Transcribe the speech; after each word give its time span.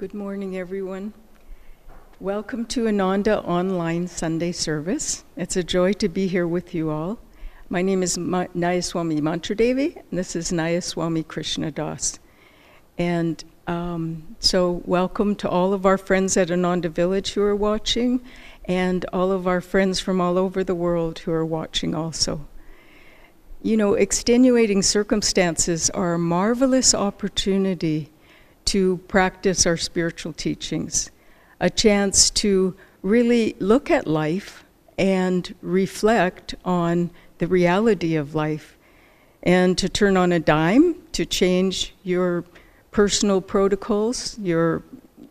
Good 0.00 0.14
morning, 0.14 0.56
everyone. 0.56 1.12
Welcome 2.20 2.64
to 2.68 2.88
Ananda 2.88 3.42
Online 3.42 4.08
Sunday 4.08 4.50
Service. 4.50 5.24
It's 5.36 5.58
a 5.58 5.62
joy 5.62 5.92
to 5.92 6.08
be 6.08 6.26
here 6.26 6.48
with 6.48 6.74
you 6.74 6.88
all. 6.88 7.18
My 7.68 7.82
name 7.82 8.02
is 8.02 8.16
Ma- 8.16 8.46
Nayaswami 8.56 9.20
Mantradevi, 9.20 9.96
and 9.96 10.18
this 10.18 10.34
is 10.34 10.52
Nayaswami 10.52 11.28
Krishna 11.28 11.70
Das. 11.70 12.18
And 12.96 13.44
um, 13.66 14.36
so, 14.38 14.80
welcome 14.86 15.36
to 15.36 15.50
all 15.50 15.74
of 15.74 15.84
our 15.84 15.98
friends 15.98 16.34
at 16.38 16.50
Ananda 16.50 16.88
Village 16.88 17.34
who 17.34 17.42
are 17.42 17.54
watching, 17.54 18.22
and 18.64 19.04
all 19.12 19.30
of 19.30 19.46
our 19.46 19.60
friends 19.60 20.00
from 20.00 20.18
all 20.18 20.38
over 20.38 20.64
the 20.64 20.74
world 20.74 21.18
who 21.18 21.32
are 21.32 21.44
watching 21.44 21.94
also. 21.94 22.48
You 23.60 23.76
know, 23.76 23.92
extenuating 23.92 24.80
circumstances 24.80 25.90
are 25.90 26.14
a 26.14 26.18
marvelous 26.18 26.94
opportunity 26.94 28.08
to 28.70 28.98
practice 29.08 29.66
our 29.66 29.76
spiritual 29.76 30.32
teachings, 30.32 31.10
a 31.58 31.68
chance 31.68 32.30
to 32.30 32.76
really 33.02 33.56
look 33.58 33.90
at 33.90 34.06
life 34.06 34.64
and 34.96 35.52
reflect 35.60 36.54
on 36.64 37.10
the 37.38 37.48
reality 37.48 38.14
of 38.14 38.36
life, 38.36 38.76
and 39.42 39.76
to 39.76 39.88
turn 39.88 40.16
on 40.16 40.30
a 40.30 40.38
dime 40.38 40.94
to 41.10 41.26
change 41.26 41.96
your 42.04 42.44
personal 42.92 43.40
protocols, 43.40 44.38
your 44.38 44.84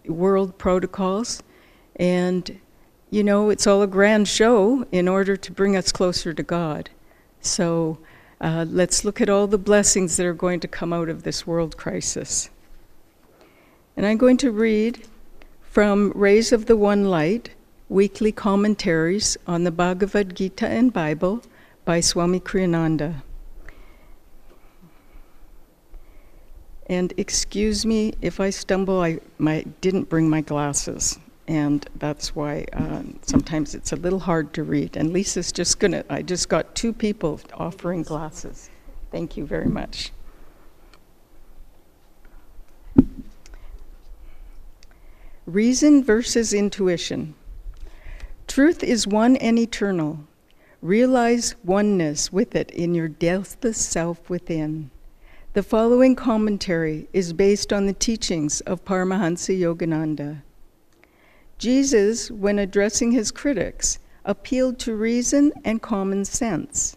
world 0.06 0.58
protocols, 0.58 1.42
and 1.96 2.60
you 3.10 3.24
know, 3.24 3.50
it's 3.50 3.66
all 3.66 3.82
a 3.82 3.88
grand 3.88 4.28
show 4.28 4.86
in 4.92 5.08
order 5.08 5.38
to 5.38 5.52
bring 5.54 5.78
us 5.78 5.94
closer 5.94 6.34
to 6.34 6.44
God. 6.44 6.90
So 7.40 8.00
uh, 8.42 8.66
let's 8.68 9.06
look 9.06 9.22
at 9.22 9.30
all 9.30 9.48
the 9.48 9.58
blessings 9.58 10.18
that 10.18 10.26
are 10.26 10.34
going 10.34 10.60
to 10.60 10.68
come 10.68 10.92
out 10.92 11.08
of 11.08 11.24
this 11.24 11.48
world 11.48 11.78
crisis. 11.78 12.50
And 14.00 14.08
I'm 14.08 14.16
going 14.16 14.38
to 14.38 14.52
read 14.54 15.06
from 15.60 16.14
Rays 16.16 16.54
of 16.54 16.68
the 16.68 16.78
One 16.78 17.10
Light, 17.10 17.50
weekly 17.90 18.32
commentaries 18.32 19.36
on 19.46 19.66
the 19.66 19.72
Bhagavad 19.72 20.38
Gita 20.38 20.66
and 20.66 20.94
Bible 20.94 21.44
by 21.84 22.00
Swami 22.00 22.40
Kriyananda. 22.40 23.24
And 26.88 27.14
excuse 27.18 27.86
me 27.86 28.14
if 28.22 28.40
I 28.40 28.52
stumble, 28.52 29.02
I 29.02 29.20
my, 29.38 29.66
didn't 29.82 30.08
bring 30.08 30.30
my 30.30 30.40
glasses, 30.40 31.20
and 31.50 31.86
that's 31.96 32.34
why 32.34 32.68
uh, 32.72 33.02
sometimes 33.24 33.76
it's 33.76 33.92
a 33.92 33.98
little 33.98 34.20
hard 34.20 34.54
to 34.54 34.64
read. 34.64 34.96
And 34.96 35.12
Lisa's 35.12 35.52
just 35.52 35.78
gonna, 35.78 36.06
I 36.10 36.22
just 36.22 36.48
got 36.48 36.74
two 36.74 36.94
people 36.94 37.42
offering 37.54 38.04
glasses. 38.04 38.70
Thank 39.12 39.36
you 39.36 39.46
very 39.46 39.68
much. 39.68 40.14
Reason 45.46 46.04
versus 46.04 46.54
intuition. 46.54 47.34
Truth 48.48 48.84
is 48.84 49.08
one 49.08 49.36
and 49.38 49.58
eternal. 49.58 50.20
Realize 50.82 51.56
oneness 51.64 52.32
with 52.32 52.56
it 52.56 52.72
in 52.72 52.96
your 52.96 53.08
deathless 53.08 53.78
self 53.78 54.30
within. 54.30 54.92
The 55.54 55.64
following 55.64 56.16
commentary 56.16 57.08
is 57.12 57.34
based 57.34 57.74
on 57.74 57.86
the 57.86 57.94
teachings 57.94 58.62
of 58.62 58.86
Paramahansa 58.86 59.60
Yogananda. 59.60 60.42
Jesus, 61.58 62.30
when 62.30 62.60
addressing 62.60 63.12
his 63.12 63.32
critics, 63.32 64.00
appealed 64.24 64.78
to 64.80 64.96
reason 64.96 65.52
and 65.66 65.82
common 65.82 66.24
sense. 66.24 66.96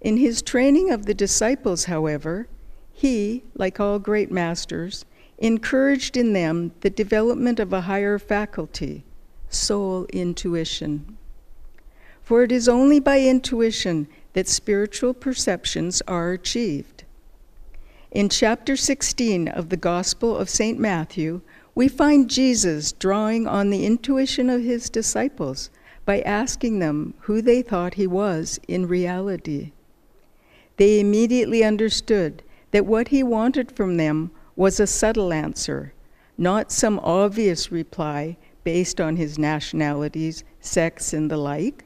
In 0.00 0.18
his 0.18 0.42
training 0.42 0.90
of 0.90 1.06
the 1.06 1.14
disciples, 1.14 1.86
however, 1.86 2.48
he, 2.92 3.42
like 3.54 3.80
all 3.80 3.98
great 3.98 4.30
masters, 4.30 5.04
encouraged 5.38 6.16
in 6.16 6.32
them 6.32 6.72
the 6.80 6.90
development 6.90 7.60
of 7.60 7.72
a 7.72 7.82
higher 7.82 8.18
faculty, 8.18 9.04
soul 9.48 10.06
intuition. 10.12 11.16
For 12.22 12.42
it 12.42 12.50
is 12.50 12.68
only 12.68 12.98
by 12.98 13.20
intuition 13.20 14.08
that 14.32 14.48
spiritual 14.48 15.14
perceptions 15.14 16.02
are 16.08 16.32
achieved. 16.32 17.04
In 18.10 18.28
chapter 18.28 18.76
16 18.76 19.48
of 19.48 19.68
the 19.68 19.76
Gospel 19.76 20.36
of 20.36 20.48
St. 20.48 20.78
Matthew, 20.78 21.42
we 21.74 21.88
find 21.88 22.30
Jesus 22.30 22.92
drawing 22.92 23.46
on 23.46 23.68
the 23.68 23.84
intuition 23.84 24.48
of 24.48 24.62
his 24.62 24.88
disciples 24.88 25.68
by 26.06 26.20
asking 26.22 26.78
them 26.78 27.12
who 27.20 27.42
they 27.42 27.60
thought 27.60 27.94
he 27.94 28.06
was 28.06 28.58
in 28.66 28.88
reality. 28.88 29.72
They 30.78 31.00
immediately 31.00 31.62
understood 31.62 32.42
that 32.70 32.86
what 32.86 33.08
he 33.08 33.22
wanted 33.22 33.72
from 33.72 33.98
them 33.98 34.30
was 34.56 34.80
a 34.80 34.86
subtle 34.86 35.32
answer, 35.32 35.92
not 36.36 36.72
some 36.72 36.98
obvious 37.00 37.70
reply 37.70 38.36
based 38.64 39.00
on 39.00 39.16
his 39.16 39.38
nationalities, 39.38 40.42
sex, 40.60 41.12
and 41.12 41.30
the 41.30 41.36
like. 41.36 41.84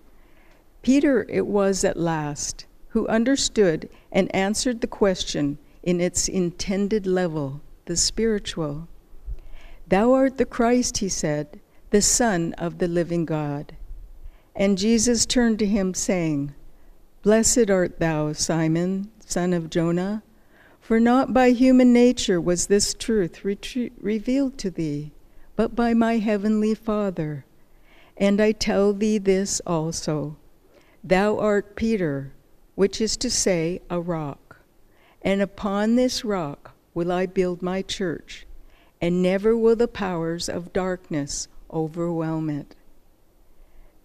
Peter 0.82 1.26
it 1.28 1.46
was 1.46 1.84
at 1.84 1.98
last 1.98 2.64
who 2.90 3.06
understood 3.08 3.88
and 4.10 4.34
answered 4.34 4.80
the 4.80 4.86
question 4.86 5.58
in 5.82 6.00
its 6.00 6.28
intended 6.28 7.06
level, 7.06 7.60
the 7.86 7.96
spiritual. 7.96 8.88
Thou 9.88 10.12
art 10.12 10.38
the 10.38 10.44
Christ, 10.44 10.98
he 10.98 11.08
said, 11.08 11.60
the 11.90 12.02
Son 12.02 12.52
of 12.54 12.78
the 12.78 12.88
living 12.88 13.24
God. 13.24 13.76
And 14.54 14.78
Jesus 14.78 15.26
turned 15.26 15.58
to 15.60 15.66
him, 15.66 15.94
saying, 15.94 16.54
Blessed 17.22 17.70
art 17.70 17.98
thou, 17.98 18.32
Simon, 18.32 19.10
son 19.24 19.52
of 19.52 19.70
Jonah. 19.70 20.22
For 20.90 20.98
not 20.98 21.32
by 21.32 21.50
human 21.50 21.92
nature 21.92 22.40
was 22.40 22.66
this 22.66 22.94
truth 22.94 23.44
re- 23.44 23.92
revealed 24.00 24.58
to 24.58 24.72
thee, 24.72 25.12
but 25.54 25.76
by 25.76 25.94
my 25.94 26.18
heavenly 26.18 26.74
Father. 26.74 27.44
And 28.16 28.40
I 28.40 28.50
tell 28.50 28.92
thee 28.92 29.18
this 29.18 29.60
also 29.64 30.36
Thou 31.04 31.38
art 31.38 31.76
Peter, 31.76 32.32
which 32.74 33.00
is 33.00 33.16
to 33.18 33.30
say, 33.30 33.80
a 33.88 34.00
rock. 34.00 34.56
And 35.22 35.40
upon 35.40 35.94
this 35.94 36.24
rock 36.24 36.72
will 36.92 37.12
I 37.12 37.24
build 37.26 37.62
my 37.62 37.82
church, 37.82 38.44
and 39.00 39.22
never 39.22 39.56
will 39.56 39.76
the 39.76 39.86
powers 39.86 40.48
of 40.48 40.72
darkness 40.72 41.46
overwhelm 41.72 42.50
it. 42.50 42.74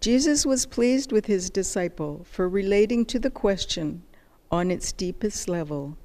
Jesus 0.00 0.46
was 0.46 0.66
pleased 0.66 1.10
with 1.10 1.26
his 1.26 1.50
disciple 1.50 2.24
for 2.30 2.48
relating 2.48 3.04
to 3.06 3.18
the 3.18 3.28
question 3.28 4.04
on 4.52 4.70
its 4.70 4.92
deepest 4.92 5.48
level 5.48 5.98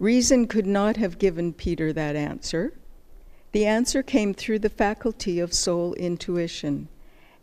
Reason 0.00 0.46
could 0.46 0.66
not 0.66 0.96
have 0.96 1.18
given 1.18 1.52
Peter 1.52 1.92
that 1.92 2.16
answer. 2.16 2.72
The 3.52 3.66
answer 3.66 4.02
came 4.02 4.32
through 4.32 4.60
the 4.60 4.70
faculty 4.70 5.38
of 5.38 5.52
soul 5.52 5.92
intuition 5.94 6.88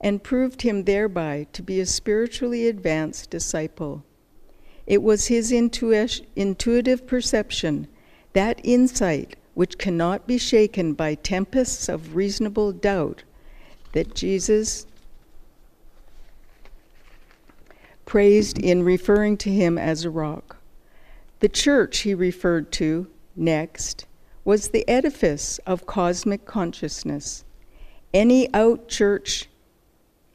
and 0.01 0.23
proved 0.23 0.63
him 0.63 0.85
thereby 0.85 1.45
to 1.53 1.62
be 1.62 1.79
a 1.79 1.85
spiritually 1.85 2.68
advanced 2.68 3.29
disciple. 3.29 4.03
It 4.88 5.03
was 5.03 5.28
his 5.28 5.51
intu- 5.51 6.07
intuitive 6.35 7.06
perception, 7.06 7.88
that 8.34 8.59
insight 8.63 9.35
which 9.53 9.78
cannot 9.78 10.25
be 10.25 10.39
shaken 10.39 10.94
by 10.94 11.13
tempests 11.13 11.88
of 11.88 12.16
reasonable 12.16 12.72
doubt, 12.72 13.24
that 13.91 14.16
Jesus 14.16 14.88
praised 18.06 18.57
in 18.57 18.81
referring 18.81 19.38
to 19.38 19.51
him 19.51 19.78
as 19.78 20.06
a 20.06 20.09
rock. 20.09 20.56
The 21.40 21.50
church 21.50 22.00
he 22.00 22.16
referred 22.16 22.72
to 22.74 23.08
next 23.36 24.06
was 24.44 24.70
the 24.70 24.88
edifice 24.90 25.59
of 25.68 25.86
cosmic 25.86 26.46
consciousness. 26.46 27.44
Any 28.14 28.52
out 28.56 28.88
church, 28.88 29.48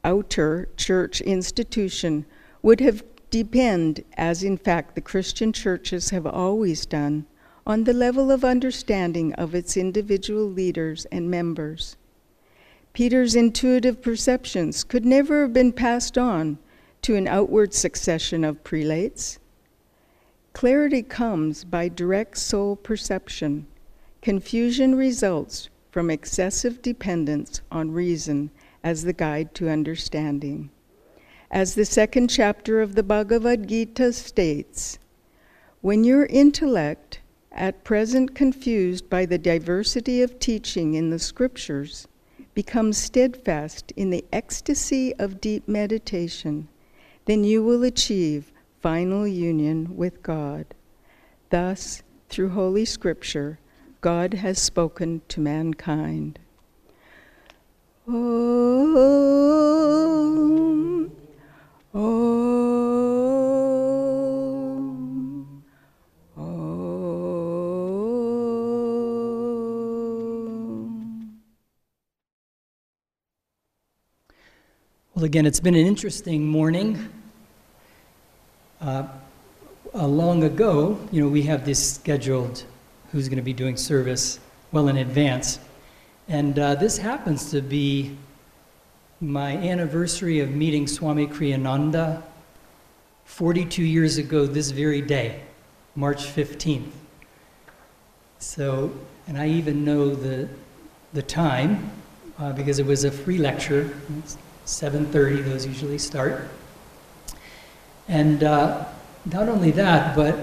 outer 0.04 0.68
church 0.76 1.20
institution 1.20 2.24
would 2.62 2.80
have 2.80 3.02
depend, 3.30 4.04
as 4.16 4.44
in 4.44 4.56
fact 4.56 4.94
the 4.94 5.00
Christian 5.00 5.52
churches 5.52 6.10
have 6.10 6.26
always 6.26 6.86
done, 6.86 7.26
on 7.66 7.82
the 7.82 7.94
level 7.94 8.30
of 8.30 8.44
understanding 8.44 9.32
of 9.34 9.54
its 9.54 9.76
individual 9.76 10.44
leaders 10.44 11.06
and 11.06 11.30
members. 11.30 11.96
Peter's 12.92 13.34
intuitive 13.34 14.02
perceptions 14.02 14.84
could 14.84 15.04
never 15.04 15.42
have 15.42 15.52
been 15.52 15.72
passed 15.72 16.18
on 16.18 16.58
to 17.00 17.16
an 17.16 17.26
outward 17.26 17.72
succession 17.72 18.44
of 18.44 18.62
prelates. 18.62 19.38
Clarity 20.52 21.02
comes 21.02 21.64
by 21.64 21.88
direct 21.88 22.36
soul 22.36 22.76
perception. 22.76 23.66
Confusion 24.20 24.94
results 24.94 25.70
from 25.90 26.10
excessive 26.10 26.82
dependence 26.82 27.62
on 27.70 27.90
reason 27.90 28.50
as 28.84 29.02
the 29.02 29.12
guide 29.12 29.54
to 29.54 29.70
understanding. 29.70 30.70
As 31.50 31.74
the 31.74 31.84
second 31.84 32.28
chapter 32.28 32.80
of 32.80 32.94
the 32.94 33.02
Bhagavad 33.02 33.66
Gita 33.66 34.12
states, 34.12 34.98
when 35.80 36.04
your 36.04 36.26
intellect, 36.26 37.20
at 37.50 37.82
present 37.82 38.34
confused 38.34 39.10
by 39.10 39.26
the 39.26 39.38
diversity 39.38 40.22
of 40.22 40.38
teaching 40.38 40.94
in 40.94 41.10
the 41.10 41.18
scriptures, 41.18 42.06
becomes 42.54 42.98
steadfast 42.98 43.92
in 43.96 44.10
the 44.10 44.24
ecstasy 44.32 45.14
of 45.16 45.40
deep 45.40 45.66
meditation, 45.66 46.68
then 47.24 47.42
you 47.42 47.62
will 47.62 47.82
achieve 47.82 48.51
final 48.82 49.26
union 49.26 49.96
with 49.96 50.22
God. 50.22 50.66
Thus, 51.50 52.02
through 52.28 52.50
Holy 52.50 52.84
Scripture, 52.84 53.58
God 54.00 54.34
has 54.34 54.58
spoken 54.60 55.22
to 55.28 55.40
mankind. 55.40 56.40
Om. 58.08 58.96
Om. 61.94 62.12
Om. 66.36 66.92
Well, 75.14 75.24
again, 75.24 75.46
it's 75.46 75.60
been 75.60 75.76
an 75.76 75.86
interesting 75.86 76.44
morning. 76.44 77.21
Uh, 78.82 79.06
uh, 79.94 80.08
long 80.08 80.42
ago, 80.42 80.98
you 81.12 81.22
know, 81.22 81.28
we 81.28 81.42
have 81.42 81.64
this 81.64 81.94
scheduled 81.94 82.64
who's 83.12 83.28
going 83.28 83.36
to 83.36 83.42
be 83.42 83.52
doing 83.52 83.76
service 83.76 84.40
well 84.72 84.88
in 84.88 84.96
advance. 84.96 85.60
And 86.26 86.58
uh, 86.58 86.74
this 86.74 86.98
happens 86.98 87.52
to 87.52 87.60
be 87.62 88.16
my 89.20 89.56
anniversary 89.56 90.40
of 90.40 90.50
meeting 90.50 90.88
Swami 90.88 91.28
Kriyananda 91.28 92.24
42 93.24 93.84
years 93.84 94.18
ago 94.18 94.46
this 94.46 94.72
very 94.72 95.00
day, 95.00 95.42
March 95.94 96.24
15th. 96.24 96.90
So, 98.40 98.92
and 99.28 99.38
I 99.38 99.46
even 99.46 99.84
know 99.84 100.12
the, 100.12 100.48
the 101.12 101.22
time 101.22 101.92
uh, 102.36 102.52
because 102.52 102.80
it 102.80 102.86
was 102.86 103.04
a 103.04 103.12
free 103.12 103.38
lecture. 103.38 103.96
7.30, 104.66 105.44
those 105.44 105.66
usually 105.66 105.98
start. 105.98 106.48
And 108.12 108.44
uh, 108.44 108.84
not 109.24 109.48
only 109.48 109.70
that, 109.70 110.14
but 110.14 110.38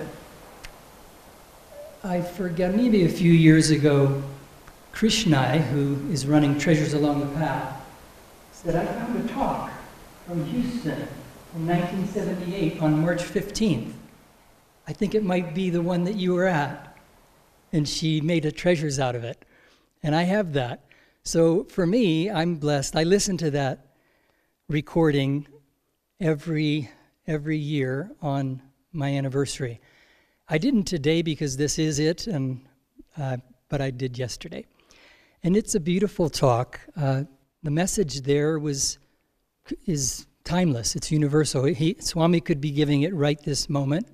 I 2.04 2.20
forget, 2.20 2.74
maybe 2.74 3.06
a 3.06 3.10
few 3.10 3.32
years 3.32 3.70
ago, 3.70 4.24
Krishna, 4.92 5.60
who 5.60 6.00
is 6.12 6.26
running 6.26 6.58
Treasures 6.58 6.96
Along 6.96 7.20
the 7.20 7.28
Path, 7.36 7.80
said, 8.52 8.76
I 8.76 8.86
found 8.86 9.24
a 9.24 9.32
talk 9.32 9.72
from 10.26 10.44
Houston 10.46 11.08
in 11.56 11.68
1978 11.68 12.82
on 12.82 13.02
March 13.02 13.22
15th. 13.22 13.92
I 14.88 14.92
think 14.94 15.14
it 15.14 15.24
might 15.24 15.54
be 15.54 15.70
the 15.70 15.84
one 15.84 16.06
that 16.06 16.16
you 16.16 16.34
were 16.34 16.48
at. 16.48 16.98
And 17.72 17.88
she 17.88 18.20
made 18.20 18.46
a 18.46 18.52
treasures 18.52 18.98
out 18.98 19.14
of 19.14 19.24
it. 19.24 19.46
And 20.02 20.16
I 20.16 20.24
have 20.24 20.54
that. 20.54 20.86
So 21.22 21.66
for 21.66 21.86
me, 21.86 22.32
I'm 22.32 22.56
blessed. 22.56 22.96
I 22.96 23.04
listen 23.04 23.38
to 23.38 23.52
that 23.52 23.86
recording 24.68 25.46
every 26.20 26.90
every 27.30 27.58
year 27.58 28.12
on 28.24 28.60
my 28.92 29.16
anniversary. 29.16 29.80
I 30.50 30.58
didn't 30.58 30.86
today 30.86 31.22
because 31.22 31.58
this 31.58 31.78
is 31.78 32.00
it, 32.00 32.26
and 32.26 32.62
uh, 33.18 33.38
but 33.70 33.82
I 33.82 33.92
did 33.92 34.18
yesterday. 34.18 34.66
And 35.44 35.56
it's 35.56 35.76
a 35.76 35.80
beautiful 35.80 36.30
talk. 36.30 36.80
Uh, 36.98 37.24
the 37.62 37.70
message 37.70 38.22
there 38.22 38.58
was 38.58 38.98
is 39.86 40.26
timeless. 40.44 40.96
It's 40.96 41.12
universal. 41.12 41.66
He, 41.66 41.96
Swami 42.00 42.42
could 42.42 42.60
be 42.60 42.72
giving 42.72 43.04
it 43.04 43.14
right 43.14 43.40
this 43.44 43.70
moment, 43.70 44.08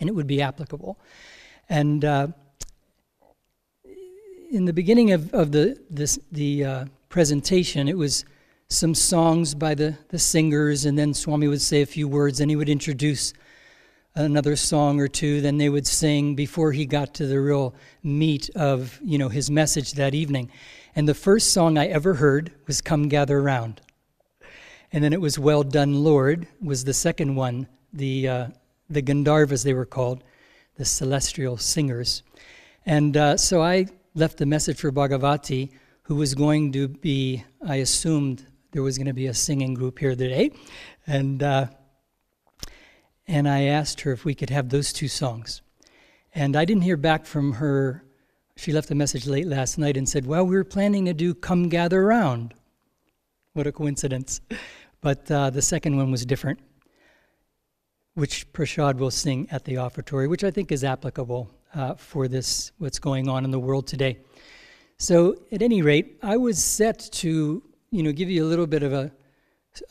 and 0.00 0.08
it 0.08 0.14
would 0.14 0.26
be 0.26 0.40
applicable. 0.40 0.98
And 1.68 2.04
uh, 2.06 2.28
in 4.50 4.64
the 4.64 4.72
beginning 4.72 5.12
of, 5.12 5.32
of 5.34 5.52
the 5.52 5.78
this, 5.90 6.18
the 6.32 6.64
uh, 6.64 6.84
presentation, 7.10 7.86
it 7.86 7.98
was 7.98 8.24
some 8.74 8.94
songs 8.94 9.54
by 9.54 9.74
the, 9.74 9.96
the 10.08 10.18
singers, 10.18 10.84
and 10.84 10.98
then 10.98 11.14
Swami 11.14 11.48
would 11.48 11.62
say 11.62 11.80
a 11.82 11.86
few 11.86 12.08
words, 12.08 12.40
and 12.40 12.50
he 12.50 12.56
would 12.56 12.68
introduce 12.68 13.32
another 14.14 14.56
song 14.56 15.00
or 15.00 15.08
two, 15.08 15.40
then 15.40 15.58
they 15.58 15.68
would 15.68 15.86
sing 15.86 16.34
before 16.34 16.72
he 16.72 16.86
got 16.86 17.14
to 17.14 17.26
the 17.26 17.40
real 17.40 17.74
meat 18.02 18.48
of 18.54 19.00
you 19.02 19.18
know 19.18 19.28
his 19.28 19.50
message 19.50 19.92
that 19.92 20.14
evening. 20.14 20.50
And 20.94 21.08
the 21.08 21.14
first 21.14 21.52
song 21.52 21.76
I 21.76 21.86
ever 21.86 22.14
heard 22.14 22.52
was 22.66 22.80
"Come 22.80 23.08
Gather 23.08 23.40
Round," 23.42 23.80
and 24.92 25.02
then 25.02 25.12
it 25.12 25.20
was 25.20 25.38
"Well 25.38 25.62
Done, 25.62 26.04
Lord" 26.04 26.46
was 26.62 26.84
the 26.84 26.94
second 26.94 27.34
one. 27.34 27.66
The 27.92 28.28
uh, 28.28 28.46
the 28.88 29.02
Gandharvas 29.02 29.64
they 29.64 29.74
were 29.74 29.86
called, 29.86 30.22
the 30.76 30.84
celestial 30.84 31.56
singers, 31.56 32.22
and 32.86 33.16
uh, 33.16 33.36
so 33.36 33.62
I 33.62 33.86
left 34.14 34.40
a 34.40 34.46
message 34.46 34.78
for 34.78 34.92
Bhagavati, 34.92 35.70
who 36.02 36.14
was 36.14 36.34
going 36.34 36.72
to 36.72 36.88
be. 36.88 37.44
I 37.66 37.76
assumed 37.76 38.46
there 38.74 38.82
was 38.82 38.98
going 38.98 39.06
to 39.06 39.14
be 39.14 39.28
a 39.28 39.34
singing 39.34 39.72
group 39.72 39.98
here 39.98 40.14
today, 40.14 40.50
and. 41.06 41.42
Uh, 41.42 41.66
and 43.26 43.48
I 43.48 43.62
asked 43.64 44.02
her 44.02 44.12
if 44.12 44.24
we 44.24 44.34
could 44.34 44.50
have 44.50 44.68
those 44.68 44.92
two 44.92 45.08
songs. 45.08 45.62
And 46.34 46.56
I 46.56 46.64
didn't 46.64 46.82
hear 46.82 46.96
back 46.96 47.26
from 47.26 47.54
her. 47.54 48.04
She 48.56 48.72
left 48.72 48.90
a 48.90 48.94
message 48.94 49.26
late 49.26 49.46
last 49.46 49.78
night 49.78 49.96
and 49.96 50.08
said, 50.08 50.26
Well, 50.26 50.44
we 50.44 50.56
were 50.56 50.64
planning 50.64 51.06
to 51.06 51.14
do 51.14 51.34
Come 51.34 51.68
Gather 51.68 52.04
Round. 52.04 52.54
What 53.54 53.66
a 53.66 53.72
coincidence. 53.72 54.40
But 55.00 55.30
uh, 55.30 55.50
the 55.50 55.62
second 55.62 55.96
one 55.96 56.10
was 56.10 56.24
different, 56.26 56.60
which 58.14 58.52
Prashad 58.52 58.96
will 58.96 59.10
sing 59.10 59.48
at 59.50 59.64
the 59.64 59.74
offertory, 59.76 60.28
which 60.28 60.44
I 60.44 60.50
think 60.50 60.72
is 60.72 60.82
applicable 60.82 61.50
uh, 61.74 61.94
for 61.94 62.26
this, 62.28 62.72
what's 62.78 62.98
going 62.98 63.28
on 63.28 63.44
in 63.44 63.50
the 63.50 63.58
world 63.58 63.86
today. 63.86 64.18
So, 64.96 65.36
at 65.50 65.60
any 65.60 65.82
rate, 65.82 66.18
I 66.22 66.36
was 66.36 66.62
set 66.62 67.00
to, 67.14 67.62
you 67.94 68.02
know, 68.02 68.10
give 68.10 68.28
you 68.28 68.44
a 68.44 68.48
little 68.48 68.66
bit 68.66 68.82
of 68.82 68.92
a 68.92 69.12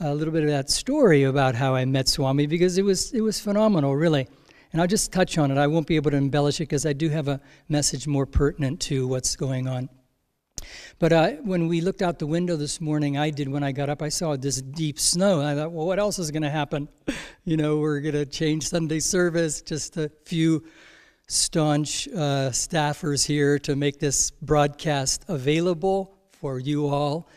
a 0.01 0.13
little 0.13 0.33
bit 0.33 0.43
of 0.43 0.49
that 0.49 0.69
story 0.69 1.23
about 1.23 1.55
how 1.55 1.73
I 1.75 1.85
met 1.85 2.09
Swami 2.09 2.47
because 2.47 2.77
it 2.77 2.83
was 2.83 3.13
it 3.13 3.21
was 3.21 3.39
phenomenal, 3.39 3.95
really. 3.95 4.27
And 4.73 4.81
I'll 4.81 4.87
just 4.87 5.13
touch 5.13 5.37
on 5.37 5.51
it. 5.51 5.57
I 5.57 5.67
won't 5.67 5.87
be 5.87 5.95
able 5.95 6.11
to 6.11 6.17
embellish 6.17 6.59
it 6.59 6.63
because 6.63 6.85
I 6.85 6.93
do 6.93 7.07
have 7.09 7.27
a 7.27 7.39
message 7.69 8.07
more 8.07 8.25
pertinent 8.25 8.81
to 8.81 9.07
what's 9.07 9.35
going 9.35 9.67
on. 9.67 9.87
But 10.99 11.13
uh, 11.13 11.29
when 11.43 11.67
we 11.67 11.79
looked 11.79 12.01
out 12.01 12.19
the 12.19 12.27
window 12.27 12.55
this 12.57 12.81
morning, 12.81 13.17
I 13.17 13.29
did 13.29 13.47
when 13.47 13.63
I 13.63 13.71
got 13.71 13.89
up, 13.89 14.01
I 14.01 14.09
saw 14.09 14.35
this 14.35 14.61
deep 14.61 14.99
snow. 14.99 15.39
And 15.39 15.47
I 15.47 15.55
thought, 15.55 15.71
well, 15.71 15.85
what 15.85 15.99
else 15.99 16.17
is 16.19 16.31
going 16.31 16.43
to 16.43 16.49
happen? 16.49 16.89
You 17.45 17.57
know, 17.57 17.75
we're 17.75 17.99
going 17.99 18.13
to 18.13 18.25
change 18.25 18.69
Sunday 18.69 19.01
service, 19.01 19.61
just 19.61 19.97
a 19.97 20.09
few 20.23 20.63
staunch 21.27 22.07
uh, 22.07 22.51
staffers 22.51 23.25
here 23.25 23.59
to 23.59 23.75
make 23.75 23.99
this 23.99 24.31
broadcast 24.31 25.25
available 25.27 26.15
for 26.31 26.57
you 26.57 26.87
all 26.87 27.27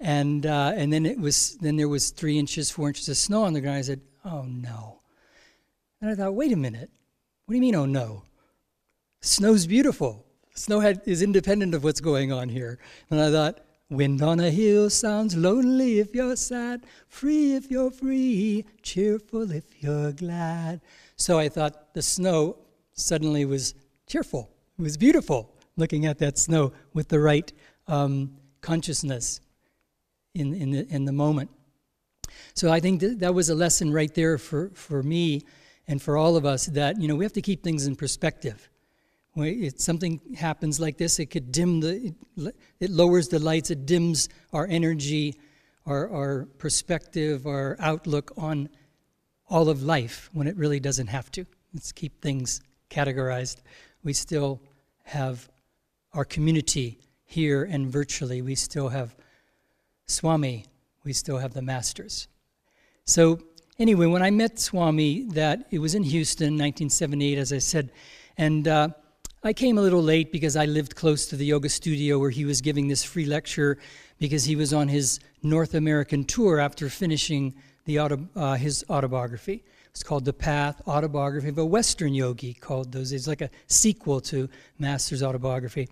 and 0.00 0.44
uh, 0.46 0.72
and 0.74 0.92
then 0.92 1.06
it 1.06 1.18
was 1.18 1.56
then 1.60 1.76
there 1.76 1.88
was 1.88 2.10
three 2.10 2.38
inches, 2.38 2.70
four 2.70 2.88
inches 2.88 3.08
of 3.08 3.16
snow 3.16 3.44
on 3.44 3.52
the 3.52 3.60
ground. 3.60 3.78
I 3.78 3.82
said, 3.82 4.00
"Oh 4.24 4.42
no!" 4.42 5.00
And 6.00 6.10
I 6.10 6.14
thought, 6.14 6.34
"Wait 6.34 6.52
a 6.52 6.56
minute, 6.56 6.90
what 7.46 7.52
do 7.52 7.56
you 7.56 7.62
mean, 7.62 7.74
oh 7.74 7.86
no? 7.86 8.22
Snow's 9.20 9.66
beautiful. 9.66 10.24
Snow 10.54 10.80
had, 10.80 11.02
is 11.04 11.22
independent 11.22 11.74
of 11.74 11.84
what's 11.84 12.00
going 12.00 12.32
on 12.32 12.48
here." 12.48 12.78
And 13.10 13.20
I 13.20 13.30
thought, 13.30 13.60
"Wind 13.88 14.22
on 14.22 14.40
a 14.40 14.50
hill 14.50 14.90
sounds 14.90 15.36
lonely 15.36 15.98
if 15.98 16.14
you're 16.14 16.36
sad, 16.36 16.84
free 17.08 17.54
if 17.54 17.70
you're 17.70 17.90
free, 17.90 18.66
cheerful 18.82 19.50
if 19.50 19.64
you're 19.82 20.12
glad." 20.12 20.80
So 21.16 21.38
I 21.38 21.48
thought 21.48 21.94
the 21.94 22.02
snow 22.02 22.58
suddenly 22.92 23.44
was 23.44 23.74
cheerful. 24.06 24.50
It 24.78 24.82
was 24.82 24.98
beautiful 24.98 25.54
looking 25.78 26.04
at 26.06 26.18
that 26.18 26.38
snow 26.38 26.72
with 26.92 27.08
the 27.08 27.20
right 27.20 27.50
um, 27.86 28.36
consciousness 28.60 29.40
in, 30.36 30.54
in, 30.54 30.70
the, 30.70 30.86
in 30.94 31.04
the 31.04 31.12
moment. 31.12 31.50
So 32.54 32.70
I 32.70 32.80
think 32.80 33.00
that, 33.00 33.20
that 33.20 33.34
was 33.34 33.48
a 33.48 33.54
lesson 33.54 33.92
right 33.92 34.12
there 34.14 34.38
for, 34.38 34.70
for 34.74 35.02
me 35.02 35.42
and 35.88 36.00
for 36.00 36.16
all 36.16 36.36
of 36.36 36.44
us 36.44 36.66
that, 36.66 37.00
you 37.00 37.08
know, 37.08 37.14
we 37.14 37.24
have 37.24 37.32
to 37.34 37.42
keep 37.42 37.62
things 37.62 37.86
in 37.86 37.96
perspective. 37.96 38.68
When 39.32 39.64
it, 39.64 39.80
something 39.80 40.20
happens 40.36 40.80
like 40.80 40.96
this, 40.96 41.18
it 41.18 41.26
could 41.26 41.52
dim 41.52 41.80
the, 41.80 42.14
it, 42.36 42.54
it 42.80 42.90
lowers 42.90 43.28
the 43.28 43.38
lights, 43.38 43.70
it 43.70 43.86
dims 43.86 44.28
our 44.52 44.66
energy, 44.66 45.38
our, 45.84 46.10
our 46.10 46.46
perspective, 46.58 47.46
our 47.46 47.76
outlook 47.78 48.32
on 48.36 48.68
all 49.48 49.68
of 49.68 49.82
life 49.82 50.28
when 50.32 50.46
it 50.46 50.56
really 50.56 50.80
doesn't 50.80 51.06
have 51.08 51.30
to. 51.32 51.46
Let's 51.72 51.92
keep 51.92 52.20
things 52.20 52.60
categorized. 52.90 53.58
We 54.02 54.12
still 54.12 54.60
have 55.04 55.48
our 56.12 56.24
community 56.24 56.98
here 57.24 57.64
and 57.64 57.88
virtually. 57.90 58.42
We 58.42 58.54
still 58.54 58.88
have 58.88 59.14
Swami, 60.06 60.66
we 61.04 61.12
still 61.12 61.38
have 61.38 61.52
the 61.52 61.62
masters. 61.62 62.28
So, 63.04 63.40
anyway, 63.78 64.06
when 64.06 64.22
I 64.22 64.30
met 64.30 64.58
Swami, 64.58 65.22
that 65.30 65.66
it 65.70 65.78
was 65.78 65.94
in 65.94 66.02
Houston, 66.04 66.54
1978, 66.54 67.38
as 67.38 67.52
I 67.52 67.58
said, 67.58 67.90
and 68.36 68.68
uh, 68.68 68.88
I 69.42 69.52
came 69.52 69.78
a 69.78 69.82
little 69.82 70.02
late 70.02 70.32
because 70.32 70.56
I 70.56 70.66
lived 70.66 70.96
close 70.96 71.26
to 71.26 71.36
the 71.36 71.44
yoga 71.44 71.68
studio 71.68 72.18
where 72.18 72.30
he 72.30 72.44
was 72.44 72.60
giving 72.60 72.88
this 72.88 73.04
free 73.04 73.26
lecture 73.26 73.78
because 74.18 74.44
he 74.44 74.56
was 74.56 74.72
on 74.72 74.88
his 74.88 75.20
North 75.42 75.74
American 75.74 76.24
tour 76.24 76.58
after 76.58 76.88
finishing 76.88 77.54
the 77.84 78.00
auto, 78.00 78.28
uh, 78.34 78.54
his 78.54 78.84
autobiography. 78.90 79.64
It's 79.90 80.02
called 80.02 80.24
The 80.24 80.32
Path 80.32 80.82
Autobiography 80.86 81.48
of 81.48 81.58
a 81.58 81.64
Western 81.64 82.12
Yogi, 82.12 82.54
called 82.54 82.92
those 82.92 83.10
days, 83.10 83.26
like 83.26 83.40
a 83.40 83.50
sequel 83.66 84.20
to 84.22 84.48
Master's 84.78 85.22
autobiography. 85.22 85.88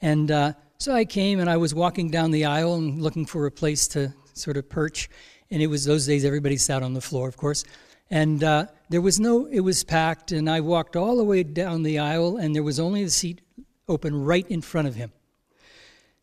And 0.00 0.30
uh, 0.30 0.52
so 0.78 0.92
I 0.92 1.04
came 1.04 1.40
and 1.40 1.48
I 1.48 1.56
was 1.56 1.74
walking 1.74 2.10
down 2.10 2.30
the 2.30 2.44
aisle 2.44 2.74
and 2.74 3.02
looking 3.02 3.26
for 3.26 3.46
a 3.46 3.50
place 3.50 3.88
to 3.88 4.12
sort 4.34 4.56
of 4.56 4.68
perch. 4.68 5.08
And 5.50 5.62
it 5.62 5.68
was 5.68 5.84
those 5.84 6.06
days 6.06 6.24
everybody 6.24 6.56
sat 6.56 6.82
on 6.82 6.94
the 6.94 7.00
floor, 7.00 7.28
of 7.28 7.36
course. 7.36 7.64
And 8.10 8.42
uh, 8.44 8.66
there 8.88 9.00
was 9.00 9.18
no, 9.18 9.46
it 9.46 9.60
was 9.60 9.84
packed. 9.84 10.32
And 10.32 10.48
I 10.50 10.60
walked 10.60 10.96
all 10.96 11.16
the 11.16 11.24
way 11.24 11.42
down 11.42 11.82
the 11.82 11.98
aisle 11.98 12.36
and 12.36 12.54
there 12.54 12.62
was 12.62 12.78
only 12.78 13.02
a 13.02 13.10
seat 13.10 13.40
open 13.88 14.24
right 14.24 14.46
in 14.48 14.60
front 14.60 14.88
of 14.88 14.94
him. 14.94 15.12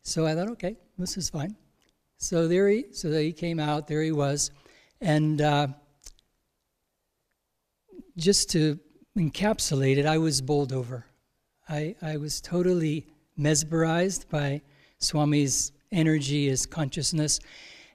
So 0.02 0.26
I 0.26 0.34
thought, 0.34 0.48
okay, 0.50 0.76
this 0.98 1.16
is 1.16 1.30
fine. 1.30 1.56
So 2.18 2.46
there 2.46 2.68
he, 2.68 2.86
so 2.92 3.10
he 3.12 3.32
came 3.32 3.58
out. 3.58 3.86
There 3.86 4.02
he 4.02 4.12
was, 4.12 4.50
and 5.00 5.40
uh, 5.40 5.68
just 8.16 8.50
to 8.50 8.78
encapsulate 9.18 9.96
it, 9.96 10.06
I 10.06 10.18
was 10.18 10.40
bowled 10.40 10.72
over. 10.72 11.06
I 11.68 11.96
I 12.00 12.16
was 12.18 12.40
totally 12.40 13.06
mesmerized 13.36 14.28
by 14.28 14.62
Swami's 14.98 15.72
energy, 15.92 16.48
his 16.48 16.66
consciousness, 16.66 17.40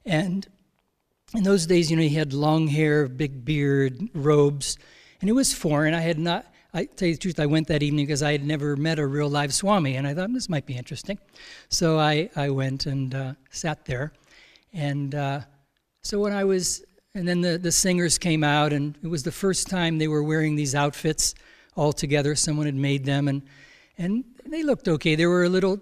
and 0.05 0.47
in 1.35 1.43
those 1.43 1.67
days, 1.67 1.91
you 1.91 1.97
know, 1.97 2.03
he 2.03 2.09
had 2.09 2.33
long 2.33 2.67
hair, 2.67 3.07
big 3.07 3.45
beard, 3.45 4.09
robes, 4.13 4.77
and 5.21 5.29
it 5.29 5.33
was 5.33 5.53
foreign. 5.53 5.93
I 5.93 6.01
had 6.01 6.17
not, 6.17 6.45
I 6.73 6.85
tell 6.85 7.07
you 7.07 7.13
the 7.13 7.19
truth, 7.19 7.39
I 7.39 7.45
went 7.45 7.67
that 7.67 7.83
evening 7.83 8.05
because 8.05 8.23
I 8.23 8.31
had 8.31 8.43
never 8.43 8.75
met 8.75 8.97
a 8.97 9.05
real 9.05 9.29
live 9.29 9.53
Swami, 9.53 9.95
and 9.95 10.07
I 10.07 10.15
thought 10.15 10.33
this 10.33 10.49
might 10.49 10.65
be 10.65 10.75
interesting. 10.75 11.19
So 11.69 11.99
I, 11.99 12.29
I 12.35 12.49
went 12.49 12.87
and 12.87 13.13
uh, 13.13 13.33
sat 13.51 13.85
there. 13.85 14.11
And 14.73 15.13
uh, 15.13 15.41
so 16.01 16.19
when 16.19 16.33
I 16.33 16.45
was, 16.45 16.83
and 17.13 17.27
then 17.27 17.41
the, 17.41 17.59
the 17.59 17.71
singers 17.71 18.17
came 18.17 18.43
out, 18.43 18.73
and 18.73 18.97
it 19.03 19.07
was 19.07 19.21
the 19.21 19.31
first 19.31 19.67
time 19.67 19.99
they 19.99 20.07
were 20.07 20.23
wearing 20.23 20.55
these 20.55 20.73
outfits 20.73 21.35
all 21.75 21.93
together. 21.93 22.35
Someone 22.35 22.65
had 22.65 22.75
made 22.75 23.05
them, 23.05 23.27
and, 23.27 23.43
and 23.99 24.23
they 24.45 24.63
looked 24.63 24.87
okay. 24.87 25.13
They 25.15 25.27
were 25.27 25.43
a 25.43 25.49
little 25.49 25.79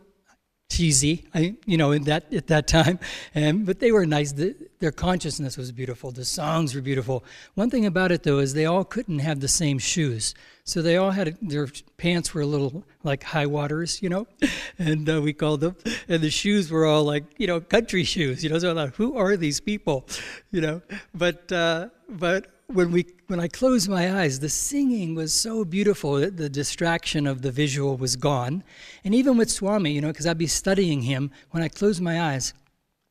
cheesy, 0.69 1.25
I, 1.33 1.55
you 1.65 1.77
know, 1.77 1.91
in 1.91 2.03
that 2.03 2.33
at 2.33 2.47
that 2.47 2.67
time, 2.67 2.99
and 3.33 3.65
but 3.65 3.79
they 3.79 3.91
were 3.91 4.05
nice. 4.05 4.33
The, 4.33 4.55
their 4.79 4.91
consciousness 4.91 5.57
was 5.57 5.71
beautiful. 5.71 6.11
The 6.11 6.25
songs 6.25 6.75
were 6.75 6.81
beautiful. 6.81 7.23
One 7.55 7.69
thing 7.69 7.85
about 7.85 8.11
it 8.11 8.23
though 8.23 8.39
is 8.39 8.53
they 8.53 8.65
all 8.65 8.83
couldn't 8.83 9.19
have 9.19 9.39
the 9.39 9.47
same 9.47 9.79
shoes, 9.79 10.35
so 10.65 10.81
they 10.81 10.97
all 10.97 11.11
had 11.11 11.37
their 11.41 11.67
pants 11.97 12.33
were 12.33 12.41
a 12.41 12.45
little 12.45 12.83
like 13.03 13.23
high 13.23 13.45
waters, 13.45 14.01
you 14.01 14.09
know, 14.09 14.27
and 14.79 15.09
uh, 15.09 15.21
we 15.21 15.31
called 15.31 15.61
them, 15.61 15.77
and 16.09 16.21
the 16.21 16.29
shoes 16.29 16.69
were 16.69 16.85
all 16.85 17.03
like 17.03 17.23
you 17.37 17.47
know 17.47 17.61
country 17.61 18.03
shoes, 18.03 18.43
you 18.43 18.49
know. 18.49 18.59
So 18.59 18.71
I 18.71 18.73
thought, 18.73 18.95
who 18.95 19.15
are 19.15 19.37
these 19.37 19.59
people, 19.59 20.07
you 20.51 20.61
know? 20.61 20.81
But 21.13 21.49
uh, 21.51 21.89
but 22.09 22.56
when 22.67 22.91
we 22.91 23.05
when 23.27 23.39
I 23.39 23.47
closed 23.47 23.89
my 23.89 24.21
eyes, 24.21 24.39
the 24.39 24.49
singing 24.49 25.15
was 25.15 25.33
so 25.33 25.63
beautiful 25.63 26.15
that 26.15 26.37
the 26.37 26.49
distraction 26.49 27.25
of 27.25 27.41
the 27.41 27.51
visual 27.51 27.95
was 27.97 28.15
gone. 28.15 28.63
And 29.03 29.15
even 29.15 29.37
with 29.37 29.49
Swami, 29.49 29.91
you 29.91 30.01
know, 30.01 30.09
because 30.09 30.27
I'd 30.27 30.37
be 30.37 30.47
studying 30.47 31.01
him, 31.01 31.31
when 31.51 31.63
I 31.63 31.69
closed 31.69 32.01
my 32.01 32.21
eyes, 32.21 32.53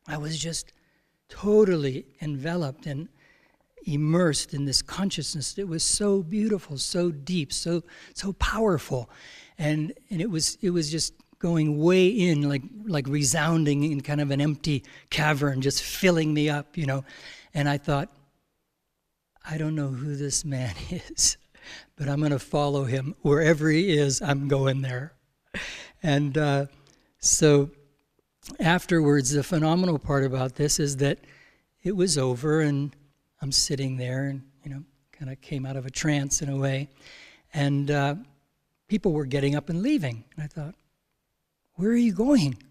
I 0.06 0.18
was 0.18 0.38
just 0.38 0.72
totally 1.28 2.06
enveloped 2.20 2.86
and 2.86 3.08
immersed 3.86 4.52
in 4.52 4.66
this 4.66 4.82
consciousness. 4.82 5.56
It 5.58 5.68
was 5.68 5.82
so 5.82 6.22
beautiful, 6.22 6.76
so 6.76 7.10
deep, 7.10 7.52
so 7.52 7.82
so 8.14 8.34
powerful, 8.34 9.08
and 9.58 9.94
and 10.10 10.20
it 10.20 10.30
was 10.30 10.58
it 10.60 10.70
was 10.70 10.90
just 10.90 11.14
going 11.38 11.78
way 11.78 12.08
in, 12.08 12.48
like 12.48 12.62
like 12.86 13.06
resounding 13.08 13.90
in 13.90 14.02
kind 14.02 14.20
of 14.20 14.30
an 14.30 14.40
empty 14.42 14.84
cavern, 15.08 15.62
just 15.62 15.82
filling 15.82 16.34
me 16.34 16.50
up, 16.50 16.76
you 16.76 16.84
know. 16.84 17.04
And 17.54 17.70
I 17.70 17.78
thought, 17.78 18.10
I 19.48 19.58
don't 19.58 19.76
know 19.76 19.88
who 19.88 20.16
this 20.16 20.44
man 20.44 20.74
is, 20.90 21.36
but 21.96 22.08
I'm 22.08 22.18
going 22.18 22.32
to 22.32 22.38
follow 22.38 22.84
him. 22.84 23.14
Wherever 23.22 23.70
he 23.70 23.96
is, 23.96 24.20
I'm 24.20 24.48
going 24.48 24.82
there. 24.82 25.12
And 26.02 26.36
uh, 26.36 26.66
so 27.18 27.70
afterwards, 28.58 29.30
the 29.30 29.44
phenomenal 29.44 29.98
part 29.98 30.24
about 30.24 30.56
this 30.56 30.80
is 30.80 30.96
that 30.98 31.18
it 31.82 31.94
was 31.94 32.18
over, 32.18 32.60
and 32.60 32.94
I'm 33.40 33.52
sitting 33.52 33.96
there 33.96 34.24
and, 34.24 34.42
you 34.64 34.70
know, 34.70 34.82
kind 35.12 35.30
of 35.30 35.40
came 35.40 35.64
out 35.64 35.76
of 35.76 35.86
a 35.86 35.90
trance 35.90 36.42
in 36.42 36.48
a 36.48 36.56
way. 36.56 36.88
And 37.54 37.90
uh, 37.90 38.16
people 38.88 39.12
were 39.12 39.26
getting 39.26 39.54
up 39.54 39.68
and 39.68 39.80
leaving. 39.80 40.24
And 40.34 40.44
I 40.44 40.48
thought, 40.48 40.74
where 41.74 41.90
are 41.90 41.96
you 41.96 42.12
going? 42.12 42.62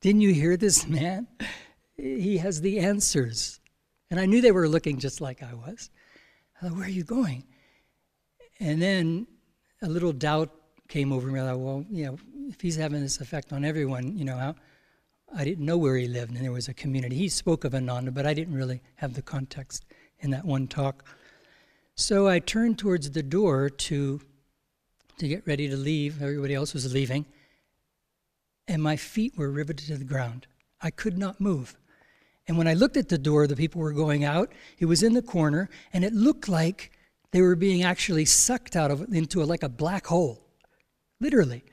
Didn't 0.00 0.20
you 0.20 0.34
hear 0.34 0.56
this 0.56 0.86
man? 0.86 1.26
He 1.96 2.38
has 2.38 2.60
the 2.60 2.80
answers. 2.80 3.60
And 4.10 4.20
I 4.20 4.26
knew 4.26 4.40
they 4.40 4.52
were 4.52 4.68
looking 4.68 4.98
just 4.98 5.20
like 5.20 5.42
I 5.42 5.54
was. 5.54 5.90
Thought, 6.62 6.76
where 6.76 6.84
are 6.84 6.90
you 6.90 7.02
going? 7.02 7.42
And 8.60 8.80
then 8.80 9.26
a 9.82 9.88
little 9.88 10.12
doubt 10.12 10.54
came 10.86 11.12
over 11.12 11.26
me. 11.26 11.40
I 11.40 11.46
thought, 11.46 11.58
well, 11.58 11.84
you 11.90 12.06
know, 12.06 12.18
if 12.48 12.60
he's 12.60 12.76
having 12.76 13.00
this 13.00 13.20
effect 13.20 13.52
on 13.52 13.64
everyone, 13.64 14.16
you 14.16 14.24
know, 14.24 14.36
how, 14.36 14.54
I 15.36 15.42
didn't 15.42 15.64
know 15.64 15.76
where 15.76 15.96
he 15.96 16.06
lived, 16.06 16.36
and 16.36 16.44
there 16.44 16.52
was 16.52 16.68
a 16.68 16.74
community. 16.74 17.16
He 17.16 17.28
spoke 17.28 17.64
of 17.64 17.74
Ananda, 17.74 18.12
but 18.12 18.26
I 18.26 18.34
didn't 18.34 18.54
really 18.54 18.80
have 18.96 19.14
the 19.14 19.22
context 19.22 19.84
in 20.20 20.30
that 20.30 20.44
one 20.44 20.68
talk. 20.68 21.04
So 21.96 22.28
I 22.28 22.38
turned 22.38 22.78
towards 22.78 23.10
the 23.10 23.22
door 23.22 23.68
to 23.68 24.20
to 25.18 25.28
get 25.28 25.46
ready 25.46 25.68
to 25.68 25.76
leave. 25.76 26.22
Everybody 26.22 26.54
else 26.54 26.74
was 26.74 26.92
leaving, 26.92 27.26
and 28.68 28.80
my 28.82 28.96
feet 28.96 29.36
were 29.36 29.50
riveted 29.50 29.88
to 29.88 29.96
the 29.96 30.04
ground. 30.04 30.46
I 30.80 30.90
could 30.90 31.18
not 31.18 31.40
move. 31.40 31.76
And 32.48 32.58
when 32.58 32.66
I 32.66 32.74
looked 32.74 32.96
at 32.96 33.08
the 33.08 33.18
door, 33.18 33.46
the 33.46 33.56
people 33.56 33.80
were 33.80 33.92
going 33.92 34.24
out. 34.24 34.52
It 34.78 34.86
was 34.86 35.02
in 35.02 35.14
the 35.14 35.22
corner, 35.22 35.68
and 35.92 36.04
it 36.04 36.12
looked 36.12 36.48
like 36.48 36.90
they 37.30 37.40
were 37.40 37.56
being 37.56 37.82
actually 37.82 38.24
sucked 38.24 38.76
out 38.76 38.90
of 38.90 39.12
into 39.12 39.42
a, 39.42 39.44
like 39.44 39.62
a 39.62 39.68
black 39.68 40.06
hole, 40.06 40.44
literally. 41.20 41.64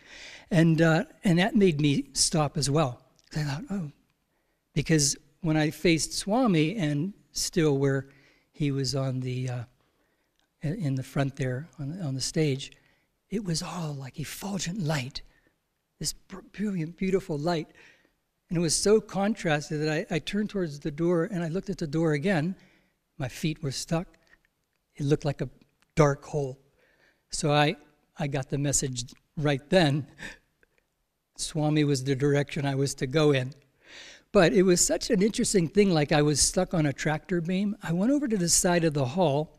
And 0.51 0.81
uh, 0.81 1.05
and 1.23 1.39
that 1.39 1.55
made 1.55 1.81
me 1.81 2.09
stop 2.13 2.57
as 2.57 2.69
well. 2.69 3.01
I 3.35 3.43
thought, 3.43 3.63
oh, 3.69 3.91
because 4.73 5.15
when 5.41 5.57
I 5.57 5.69
faced 5.69 6.13
Swami 6.13 6.75
and 6.75 7.13
still 7.31 7.77
where 7.77 8.07
he 8.51 8.71
was 8.71 8.95
on 8.95 9.19
the 9.19 9.49
uh, 9.49 9.63
in 10.63 10.95
the 10.95 11.03
front 11.03 11.35
there 11.35 11.67
on 11.79 11.97
the, 11.97 12.03
on 12.03 12.15
the 12.15 12.21
stage, 12.21 12.71
it 13.29 13.43
was 13.43 13.61
all 13.61 13.93
like 13.93 14.19
effulgent 14.19 14.79
light, 14.79 15.21
this 15.99 16.13
brilliant, 16.13 16.97
beautiful 16.97 17.37
light 17.37 17.67
and 18.49 18.57
it 18.57 18.61
was 18.61 18.75
so 18.75 18.99
contrasted 18.99 19.81
that 19.81 20.07
I, 20.11 20.15
I 20.15 20.19
turned 20.19 20.49
towards 20.49 20.79
the 20.79 20.91
door 20.91 21.25
and 21.25 21.43
I 21.43 21.49
looked 21.49 21.69
at 21.69 21.77
the 21.77 21.87
door 21.87 22.13
again. 22.13 22.55
My 23.17 23.27
feet 23.27 23.61
were 23.61 23.71
stuck. 23.71 24.07
It 24.95 25.05
looked 25.05 25.25
like 25.25 25.41
a 25.41 25.49
dark 25.95 26.25
hole. 26.25 26.57
So 27.29 27.51
I, 27.51 27.75
I 28.17 28.27
got 28.27 28.49
the 28.49 28.57
message 28.57 29.13
right 29.37 29.61
then. 29.69 30.07
Swami 31.37 31.83
was 31.83 32.03
the 32.03 32.15
direction 32.15 32.65
I 32.65 32.75
was 32.75 32.95
to 32.95 33.07
go 33.07 33.31
in. 33.31 33.53
But 34.31 34.53
it 34.53 34.63
was 34.63 34.85
such 34.85 35.09
an 35.09 35.21
interesting 35.21 35.67
thing, 35.67 35.91
like 35.91 36.11
I 36.11 36.21
was 36.21 36.41
stuck 36.41 36.73
on 36.73 36.85
a 36.85 36.93
tractor 36.93 37.41
beam. 37.41 37.75
I 37.81 37.93
went 37.93 38.11
over 38.11 38.27
to 38.27 38.37
the 38.37 38.49
side 38.49 38.83
of 38.83 38.93
the 38.93 39.05
hall. 39.05 39.57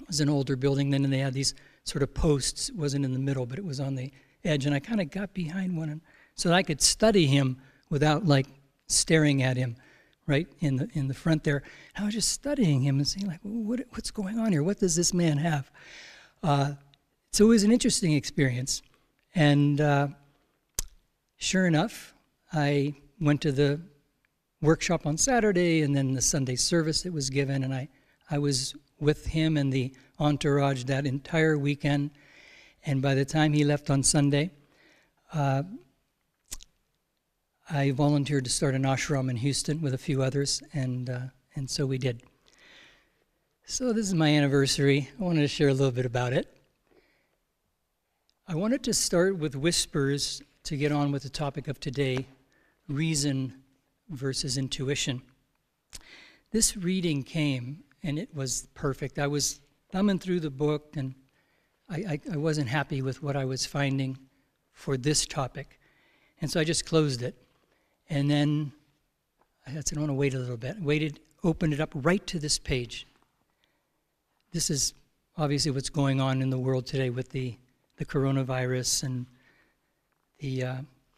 It 0.00 0.06
was 0.06 0.20
an 0.20 0.28
older 0.28 0.56
building 0.56 0.90
then, 0.90 1.04
and 1.04 1.12
they 1.12 1.18
had 1.18 1.32
these 1.32 1.54
sort 1.84 2.02
of 2.02 2.12
posts. 2.12 2.68
It 2.68 2.76
wasn't 2.76 3.04
in 3.04 3.12
the 3.12 3.18
middle, 3.18 3.46
but 3.46 3.58
it 3.58 3.64
was 3.64 3.80
on 3.80 3.94
the 3.94 4.12
edge. 4.44 4.66
And 4.66 4.74
I 4.74 4.80
kind 4.80 5.00
of 5.00 5.10
got 5.10 5.32
behind 5.32 5.76
one 5.76 6.02
so 6.34 6.48
that 6.48 6.54
I 6.54 6.62
could 6.62 6.82
study 6.82 7.26
him 7.26 7.58
without 7.94 8.26
like 8.26 8.48
staring 8.88 9.40
at 9.40 9.56
him 9.56 9.76
right 10.26 10.48
in 10.58 10.74
the 10.74 10.88
in 10.94 11.06
the 11.06 11.14
front 11.14 11.44
there. 11.44 11.62
I 11.96 12.04
was 12.04 12.12
just 12.12 12.30
studying 12.30 12.82
him 12.82 12.96
and 12.98 13.06
saying 13.06 13.28
like, 13.28 13.38
what, 13.42 13.78
what's 13.90 14.10
going 14.10 14.36
on 14.36 14.50
here? 14.50 14.64
What 14.64 14.80
does 14.80 14.96
this 14.96 15.14
man 15.14 15.38
have? 15.38 15.70
Uh, 16.42 16.72
so 17.30 17.44
it 17.44 17.48
was 17.50 17.62
an 17.62 17.70
interesting 17.70 18.14
experience, 18.14 18.82
and 19.32 19.80
uh, 19.80 20.08
sure 21.36 21.68
enough, 21.68 22.14
I 22.52 22.94
went 23.20 23.40
to 23.42 23.52
the 23.52 23.80
workshop 24.60 25.06
on 25.06 25.16
Saturday, 25.16 25.82
and 25.82 25.94
then 25.94 26.14
the 26.14 26.22
Sunday 26.22 26.56
service 26.56 27.02
that 27.02 27.12
was 27.12 27.30
given, 27.30 27.62
and 27.62 27.72
I 27.72 27.88
I 28.28 28.38
was 28.38 28.74
with 28.98 29.24
him 29.26 29.56
and 29.56 29.72
the 29.72 29.94
entourage 30.18 30.82
that 30.84 31.06
entire 31.06 31.56
weekend. 31.56 32.10
And 32.86 33.00
by 33.00 33.14
the 33.14 33.24
time 33.24 33.52
he 33.52 33.62
left 33.62 33.88
on 33.88 34.02
Sunday, 34.02 34.50
uh, 35.32 35.62
I 37.70 37.92
volunteered 37.92 38.44
to 38.44 38.50
start 38.50 38.74
an 38.74 38.82
ashram 38.82 39.30
in 39.30 39.36
Houston 39.36 39.80
with 39.80 39.94
a 39.94 39.98
few 39.98 40.22
others, 40.22 40.62
and, 40.74 41.08
uh, 41.08 41.20
and 41.54 41.68
so 41.68 41.86
we 41.86 41.96
did. 41.96 42.22
So, 43.64 43.94
this 43.94 44.06
is 44.06 44.12
my 44.12 44.28
anniversary. 44.28 45.08
I 45.18 45.22
wanted 45.22 45.40
to 45.40 45.48
share 45.48 45.68
a 45.68 45.72
little 45.72 45.90
bit 45.90 46.04
about 46.04 46.34
it. 46.34 46.46
I 48.46 48.54
wanted 48.54 48.82
to 48.84 48.92
start 48.92 49.38
with 49.38 49.56
whispers 49.56 50.42
to 50.64 50.76
get 50.76 50.92
on 50.92 51.10
with 51.10 51.22
the 51.22 51.30
topic 51.30 51.66
of 51.66 51.80
today 51.80 52.26
reason 52.86 53.54
versus 54.10 54.58
intuition. 54.58 55.22
This 56.50 56.76
reading 56.76 57.22
came, 57.22 57.82
and 58.02 58.18
it 58.18 58.34
was 58.34 58.68
perfect. 58.74 59.18
I 59.18 59.26
was 59.26 59.60
thumbing 59.90 60.18
through 60.18 60.40
the 60.40 60.50
book, 60.50 60.96
and 60.98 61.14
I, 61.88 61.96
I, 61.96 62.20
I 62.34 62.36
wasn't 62.36 62.68
happy 62.68 63.00
with 63.00 63.22
what 63.22 63.36
I 63.36 63.46
was 63.46 63.64
finding 63.64 64.18
for 64.72 64.98
this 64.98 65.24
topic. 65.24 65.80
And 66.42 66.50
so 66.50 66.60
I 66.60 66.64
just 66.64 66.84
closed 66.84 67.22
it. 67.22 67.43
And 68.10 68.30
then 68.30 68.72
I 69.66 69.72
said, 69.72 69.96
I 69.96 70.00
want 70.00 70.10
to 70.10 70.14
wait 70.14 70.34
a 70.34 70.38
little 70.38 70.56
bit. 70.56 70.80
Waited, 70.80 71.20
opened 71.42 71.72
it 71.72 71.80
up 71.80 71.90
right 71.94 72.24
to 72.26 72.38
this 72.38 72.58
page. 72.58 73.06
This 74.52 74.70
is 74.70 74.94
obviously 75.36 75.70
what's 75.70 75.90
going 75.90 76.20
on 76.20 76.42
in 76.42 76.50
the 76.50 76.58
world 76.58 76.86
today 76.86 77.10
with 77.10 77.30
the, 77.30 77.56
the 77.96 78.04
coronavirus 78.04 79.04
and 79.04 79.26
the 80.38 80.62
uh, 80.62 80.76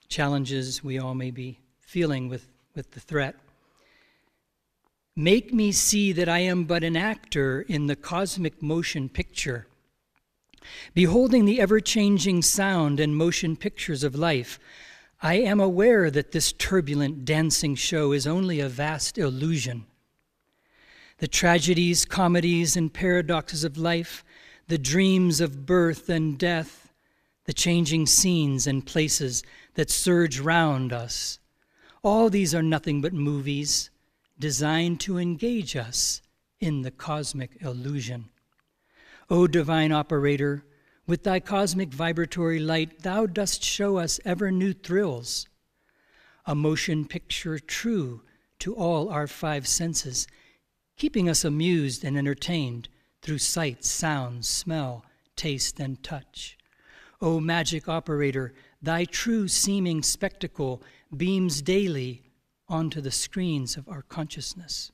challenges 0.09 0.83
we 0.83 0.99
all 0.99 1.15
may 1.15 1.31
be 1.31 1.59
feeling 1.81 2.29
with, 2.29 2.47
with 2.75 2.91
the 2.93 3.01
threat. 3.01 3.35
Make 5.17 5.53
me 5.53 5.73
see 5.73 6.13
that 6.13 6.29
I 6.29 6.41
am 6.41 6.65
but 6.65 6.85
an 6.85 6.97
actor 6.97 7.63
in 7.63 7.87
the 7.87 7.97
cosmic 7.97 8.63
motion 8.63 9.09
picture. 9.09 9.67
Beholding 10.95 11.45
the 11.45 11.61
ever 11.61 11.81
changing 11.81 12.43
sound 12.43 13.01
and 13.01 13.17
motion 13.17 13.57
pictures 13.57 14.05
of 14.05 14.15
life, 14.15 14.59
I 15.23 15.35
am 15.35 15.61
aware 15.61 16.11
that 16.11 16.33
this 16.33 16.53
turbulent 16.53 17.25
dancing 17.25 17.75
show 17.75 18.13
is 18.13 18.27
only 18.27 18.61
a 18.61 18.69
vast 18.69 19.17
illusion. 19.17 19.87
The 21.19 21.29
tragedies, 21.29 22.05
comedies, 22.05 22.77
and 22.77 22.93
paradoxes 22.93 23.65
of 23.65 23.79
life, 23.79 24.25
the 24.69 24.79
dreams 24.79 25.41
of 25.41 25.65
birth 25.65 26.09
and 26.09 26.39
death, 26.39 26.93
the 27.45 27.55
changing 27.55 28.07
scenes 28.07 28.67
and 28.67 28.85
places 28.85 29.43
that 29.75 29.91
surge 29.91 30.39
round 30.39 30.93
us, 30.93 31.39
all 32.03 32.29
these 32.29 32.55
are 32.55 32.63
nothing 32.63 33.01
but 33.01 33.13
movies 33.13 33.91
designed 34.39 35.01
to 35.01 35.19
engage 35.19 35.75
us 35.75 36.21
in 36.61 36.83
the 36.83 36.91
cosmic 36.91 37.61
illusion. 37.61 38.29
O 39.31 39.47
divine 39.47 39.93
operator, 39.93 40.65
with 41.07 41.23
thy 41.23 41.41
cosmic 41.41 41.91
vibratory 41.91 42.59
light, 42.59 43.03
thou 43.03 43.27
dost 43.27 43.63
show 43.63 43.97
us 43.97 44.19
ever 44.25 44.51
new 44.51 44.73
thrills. 44.73 45.47
A 46.47 46.55
motion 46.55 47.07
picture 47.07 47.59
true 47.59 48.23
to 48.59 48.75
all 48.75 49.09
our 49.09 49.27
five 49.27 49.67
senses, 49.67 50.27
keeping 50.97 51.29
us 51.29 51.45
amused 51.45 52.05
and 52.05 52.17
entertained 52.17 52.89
through 53.23 53.39
sight, 53.39 53.85
sound, 53.85 54.45
smell, 54.45 55.05
taste, 55.37 55.79
and 55.79 56.03
touch. 56.03 56.57
O 57.21 57.41
magic 57.41 57.89
operator, 57.89 58.55
thy 58.83 59.05
true 59.05 59.49
seeming 59.49 60.03
spectacle 60.03 60.83
beams 61.17 61.63
daily 61.63 62.23
onto 62.69 63.01
the 63.01 63.11
screens 63.11 63.77
of 63.77 63.89
our 63.89 64.03
consciousness. 64.03 64.91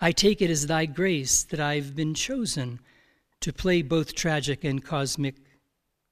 I 0.00 0.12
take 0.12 0.40
it 0.40 0.50
as 0.50 0.66
thy 0.66 0.86
grace 0.86 1.42
that 1.44 1.60
I've 1.60 1.94
been 1.94 2.14
chosen 2.14 2.80
to 3.40 3.52
play 3.52 3.82
both 3.82 4.14
tragic 4.14 4.64
and 4.64 4.84
cosmic, 4.84 5.36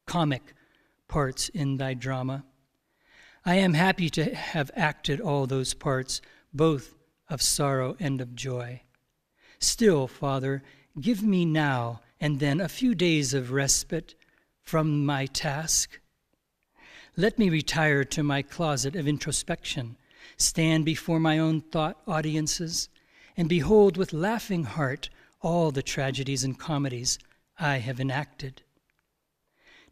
comic 0.07 0.55
parts 1.09 1.49
in 1.49 1.77
thy 1.77 1.95
drama. 1.95 2.45
I 3.45 3.57
am 3.57 3.75
happy 3.75 4.11
to 4.11 4.35
have 4.35 4.71
acted 4.75 5.21
all 5.21 5.47
those 5.47 5.75
parts, 5.75 6.21
both 6.53 6.95
of 7.29 7.43
sorrow 7.43 7.97
and 8.01 8.21
of 8.21 8.35
joy. 8.35 8.83
Still, 9.59 10.07
Father, 10.07 10.63
give 11.01 11.23
me 11.23 11.45
now 11.45 12.01
and 12.21 12.41
then 12.41 12.61
a 12.61 12.69
few 12.69 12.95
days 12.95 13.35
of 13.35 13.53
respite 13.53 14.15
from 14.63 15.05
my 15.05 15.27
task. 15.27 16.01
Let 17.17 17.39
me 17.39 17.49
retire 17.49 18.05
to 18.05 18.23
my 18.23 18.43
closet 18.43 18.97
of 18.97 19.07
introspection, 19.07 19.97
stand 20.37 20.85
before 20.85 21.21
my 21.21 21.39
own 21.39 21.61
thought 21.61 22.01
audiences, 22.07 22.89
and 23.37 23.49
behold 23.49 23.97
with 23.97 24.13
laughing 24.13 24.65
heart 24.65 25.09
all 25.47 25.71
the 25.71 25.81
tragedies 25.81 26.43
and 26.43 26.59
comedies 26.59 27.21
I 27.57 27.77
have 27.77 28.01
enacted. 28.01 28.63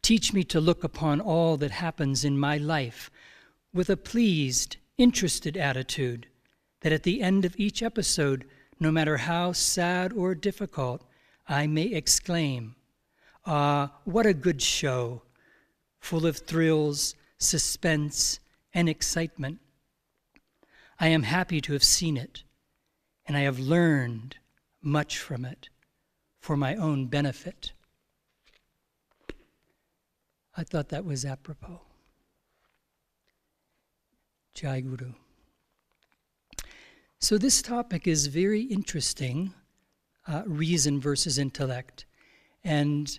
Teach 0.03 0.33
me 0.33 0.43
to 0.43 0.61
look 0.61 0.83
upon 0.83 1.21
all 1.21 1.57
that 1.59 1.71
happens 1.71 2.25
in 2.25 2.37
my 2.37 2.57
life 2.57 3.09
with 3.73 3.89
a 3.89 3.97
pleased, 3.97 4.79
interested 4.99 5.57
attitude, 5.57 6.27
that 6.81 6.93
at 6.93 7.05
the 7.05 7.23
end 7.23 7.45
of 7.45 7.55
each 7.57 7.85
episode, 7.85 8.45
no 8.81 8.91
matter 8.91 9.17
how 9.17 9.53
sad 9.53 10.13
or 10.13 10.35
difficult, 10.35 11.05
I 11.47 11.69
may 11.69 11.87
exclaim, 11.87 12.75
Ah, 13.47 13.93
what 14.03 14.27
a 14.27 14.35
good 14.35 14.61
show, 14.61 15.23
full 16.01 16.27
of 16.27 16.39
thrills, 16.39 17.15
suspense, 17.39 18.41
and 18.73 18.89
excitement. 18.89 19.61
I 20.99 21.09
am 21.09 21.23
happy 21.23 21.61
to 21.61 21.75
have 21.75 21.85
seen 21.85 22.17
it, 22.17 22.43
and 23.25 23.37
I 23.37 23.43
have 23.43 23.61
learned 23.61 24.39
much 24.85 25.19
from 25.19 25.45
it 25.45 25.69
for 26.41 26.57
my 26.57 26.77
own 26.77 27.07
benefit. 27.07 27.73
I 30.57 30.63
thought 30.63 30.91
that 30.91 31.05
was 31.05 31.25
apropos. 31.25 31.81
Jai 34.55 34.81
Guru. 34.81 35.13
So, 37.19 37.39
this 37.39 37.61
topic 37.63 38.07
is 38.07 38.29
very 38.29 38.61
interesting 38.61 39.53
uh, 40.29 40.43
reason 40.47 41.01
versus 41.01 41.39
intellect. 41.39 42.07
And 42.63 43.19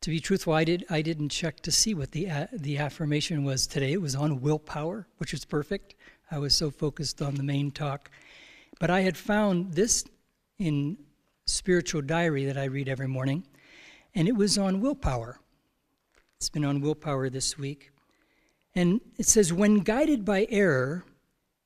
to 0.00 0.10
be 0.10 0.20
truthful, 0.20 0.52
I, 0.52 0.64
did, 0.64 0.86
I 0.88 1.02
didn't 1.02 1.30
check 1.30 1.60
to 1.60 1.72
see 1.72 1.94
what 1.94 2.12
the, 2.12 2.30
uh, 2.30 2.46
the 2.52 2.78
affirmation 2.78 3.44
was 3.44 3.66
today. 3.66 3.92
It 3.92 4.00
was 4.00 4.14
on 4.14 4.40
willpower, 4.40 5.06
which 5.18 5.32
was 5.32 5.44
perfect. 5.44 5.94
I 6.30 6.38
was 6.38 6.54
so 6.54 6.70
focused 6.70 7.20
on 7.20 7.34
the 7.34 7.42
main 7.42 7.70
talk. 7.70 8.10
But 8.80 8.90
I 8.90 9.00
had 9.00 9.16
found 9.16 9.74
this 9.74 10.04
in 10.58 10.98
spiritual 11.46 12.02
diary 12.02 12.44
that 12.46 12.56
I 12.56 12.64
read 12.64 12.88
every 12.88 13.08
morning, 13.08 13.46
and 14.14 14.28
it 14.28 14.36
was 14.36 14.58
on 14.58 14.80
willpower. 14.80 15.38
It's 16.36 16.48
been 16.48 16.64
on 16.64 16.80
willpower 16.80 17.30
this 17.30 17.58
week. 17.58 17.90
And 18.74 19.00
it 19.18 19.26
says, 19.26 19.52
When 19.52 19.80
guided 19.80 20.24
by 20.24 20.46
error, 20.50 21.04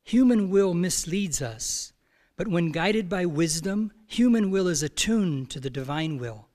human 0.03 0.49
will 0.49 0.73
misleads 0.73 1.41
us. 1.41 1.93
But 2.37 2.47
when 2.47 2.71
guided 2.71 3.09
by 3.09 3.25
wisdom, 3.25 3.91
human 4.07 4.51
will 4.51 4.67
is 4.67 4.83
attuned 4.83 5.49
to 5.51 5.59
the 5.59 5.69
divine 5.69 6.17
will. 6.17 6.47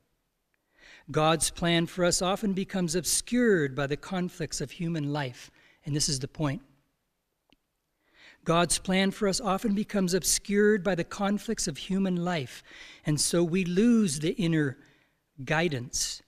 God's 1.11 1.51
plan 1.51 1.87
for 1.87 2.05
us 2.05 2.23
often 2.23 2.55
becomes 2.55 2.95
obscured 2.95 3.75
by 3.75 3.87
the 3.87 3.97
conflicts 3.97 4.61
of 4.63 4.71
human 4.71 5.13
life. 5.13 5.51
And 5.85 5.95
this 5.95 6.09
is 6.09 6.21
the 6.21 6.29
point. 6.29 6.63
God's 8.45 8.79
plan 8.79 9.11
for 9.11 9.27
us 9.27 9.41
often 9.41 9.75
becomes 9.75 10.15
obscured 10.15 10.85
by 10.85 10.95
the 10.95 11.05
conflicts 11.05 11.67
of 11.67 11.79
human 11.79 12.17
life, 12.17 12.63
and 13.07 13.21
so 13.21 13.43
we 13.43 13.65
lose 13.65 14.21
the 14.21 14.33
inner 14.33 14.77
guidance 15.45 16.23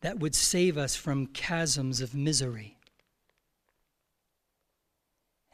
that 0.00 0.18
would 0.18 0.34
save 0.34 0.78
us 0.78 0.96
from 0.96 1.32
chasms 1.32 2.00
of 2.00 2.14
misery. 2.14 2.76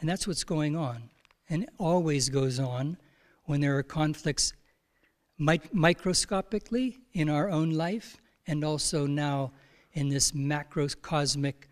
And 0.01 0.09
that's 0.09 0.27
what's 0.27 0.45
going 0.45 0.77
on, 0.77 1.11
and 1.49 1.69
always 1.79 2.29
goes 2.29 2.61
on 2.61 2.97
when 3.45 3.61
there 3.61 3.77
are 3.77 3.83
conflicts 3.83 4.53
microscopically 5.37 6.99
in 7.13 7.29
our 7.29 7.51
own 7.51 7.71
life, 7.71 8.17
and 8.47 8.65
also 8.65 9.07
now 9.07 9.53
in 9.95 10.09
this 10.09 10.33
macrocosmic 10.33 11.69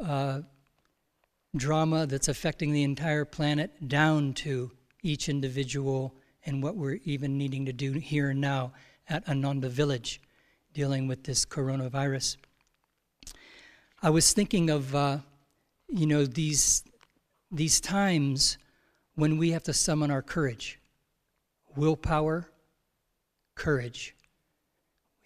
uh, 0.00 0.40
drama 1.56 2.06
that's 2.06 2.28
affecting 2.28 2.72
the 2.72 2.82
entire 2.82 3.24
planet 3.24 3.88
down 3.88 4.32
to 4.32 4.70
each 5.02 5.28
individual 5.28 6.14
and 6.46 6.62
what 6.62 6.76
we're 6.76 6.98
even 7.04 7.36
needing 7.36 7.66
to 7.66 7.72
do 7.72 7.92
here 7.92 8.30
and 8.30 8.40
now 8.40 8.72
at 9.08 9.28
Ananda 9.28 9.68
Village 9.68 10.20
dealing 10.72 11.06
with 11.06 11.24
this 11.24 11.44
coronavirus. 11.44 12.36
I 14.02 14.10
was 14.10 14.32
thinking 14.32 14.70
of, 14.70 14.94
uh, 14.94 15.18
you 15.88 16.06
know, 16.06 16.24
these, 16.24 16.84
these 17.50 17.80
times 17.80 18.56
when 19.14 19.36
we 19.36 19.50
have 19.50 19.62
to 19.64 19.72
summon 19.72 20.10
our 20.10 20.22
courage, 20.22 20.80
willpower, 21.76 22.48
courage. 23.54 24.14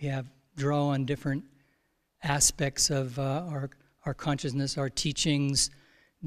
We 0.01 0.09
have 0.09 0.27
draw 0.57 0.89
on 0.89 1.05
different 1.05 1.45
aspects 2.23 2.91
of 2.91 3.19
uh, 3.19 3.45
our, 3.49 3.71
our 4.05 4.15
consciousness, 4.15 4.77
our 4.77 4.91
teachings, 4.91 5.71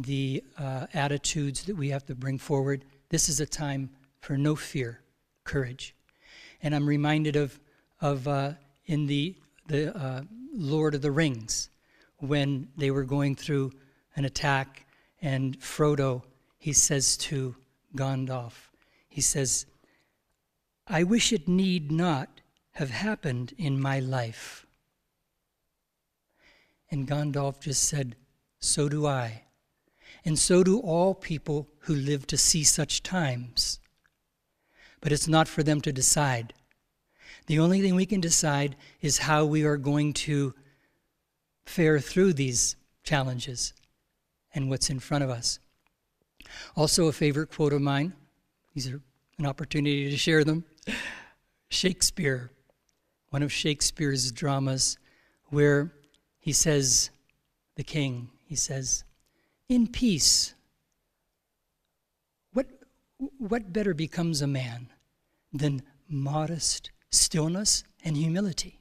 the 0.03 0.43
uh, 0.57 0.87
attitudes 0.93 1.63
that 1.63 1.75
we 1.75 1.89
have 1.89 2.05
to 2.05 2.15
bring 2.15 2.37
forward. 2.37 2.85
This 3.09 3.29
is 3.29 3.39
a 3.39 3.45
time 3.45 3.89
for 4.19 4.37
no 4.37 4.55
fear, 4.55 5.01
courage. 5.43 5.95
And 6.61 6.75
I'm 6.75 6.87
reminded 6.87 7.35
of, 7.35 7.59
of 8.01 8.27
uh, 8.27 8.53
in 8.85 9.05
the, 9.05 9.35
the 9.67 9.95
uh, 9.95 10.21
Lord 10.53 10.95
of 10.95 11.01
the 11.01 11.11
Rings, 11.11 11.69
when 12.17 12.67
they 12.77 12.91
were 12.91 13.03
going 13.03 13.35
through 13.35 13.71
an 14.15 14.25
attack, 14.25 14.85
and 15.21 15.59
Frodo, 15.59 16.23
he 16.57 16.73
says 16.73 17.17
to 17.17 17.55
Gandalf, 17.95 18.53
he 19.07 19.21
says, 19.21 19.65
I 20.87 21.03
wish 21.03 21.31
it 21.31 21.47
need 21.47 21.91
not 21.91 22.41
have 22.73 22.89
happened 22.89 23.53
in 23.57 23.79
my 23.79 23.99
life. 23.99 24.65
And 26.91 27.07
Gandalf 27.07 27.59
just 27.59 27.83
said, 27.83 28.15
So 28.59 28.89
do 28.89 29.05
I 29.05 29.43
and 30.29 30.37
so 30.37 30.63
do 30.63 30.77
all 30.77 31.15
people 31.15 31.67
who 31.79 31.95
live 31.95 32.27
to 32.27 32.37
see 32.37 32.63
such 32.63 33.01
times. 33.01 33.79
But 35.01 35.11
it's 35.11 35.27
not 35.27 35.47
for 35.47 35.63
them 35.63 35.81
to 35.81 35.91
decide. 35.91 36.53
The 37.47 37.57
only 37.57 37.81
thing 37.81 37.95
we 37.95 38.05
can 38.05 38.21
decide 38.21 38.75
is 39.01 39.17
how 39.17 39.45
we 39.45 39.63
are 39.63 39.75
going 39.75 40.13
to 40.29 40.53
fare 41.65 41.99
through 41.99 42.33
these 42.33 42.75
challenges 43.03 43.73
and 44.53 44.69
what's 44.69 44.91
in 44.91 44.99
front 44.99 45.23
of 45.23 45.31
us. 45.31 45.57
Also, 46.75 47.07
a 47.07 47.11
favorite 47.11 47.49
quote 47.49 47.73
of 47.73 47.81
mine, 47.81 48.13
these 48.75 48.87
are 48.87 49.01
an 49.39 49.47
opportunity 49.47 50.11
to 50.11 50.17
share 50.17 50.43
them. 50.43 50.63
Shakespeare, 51.69 52.51
one 53.31 53.41
of 53.41 53.51
Shakespeare's 53.51 54.31
dramas, 54.31 54.99
where 55.45 55.91
he 56.37 56.53
says, 56.53 57.09
the 57.77 57.83
king, 57.83 58.29
he 58.45 58.55
says, 58.55 59.05
in 59.69 59.87
peace. 59.87 60.55
What, 62.53 62.67
what 63.37 63.71
better 63.71 63.93
becomes 63.93 64.41
a 64.41 64.47
man 64.47 64.89
than 65.53 65.83
modest 66.09 66.91
stillness 67.11 67.83
and 68.03 68.17
humility? 68.17 68.79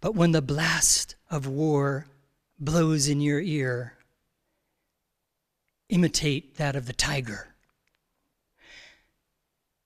But 0.00 0.14
when 0.14 0.32
the 0.32 0.42
blast 0.42 1.16
of 1.30 1.46
war 1.46 2.06
blows 2.58 3.08
in 3.08 3.20
your 3.20 3.40
ear, 3.40 3.94
imitate 5.88 6.56
that 6.56 6.76
of 6.76 6.86
the 6.86 6.92
tiger. 6.92 7.54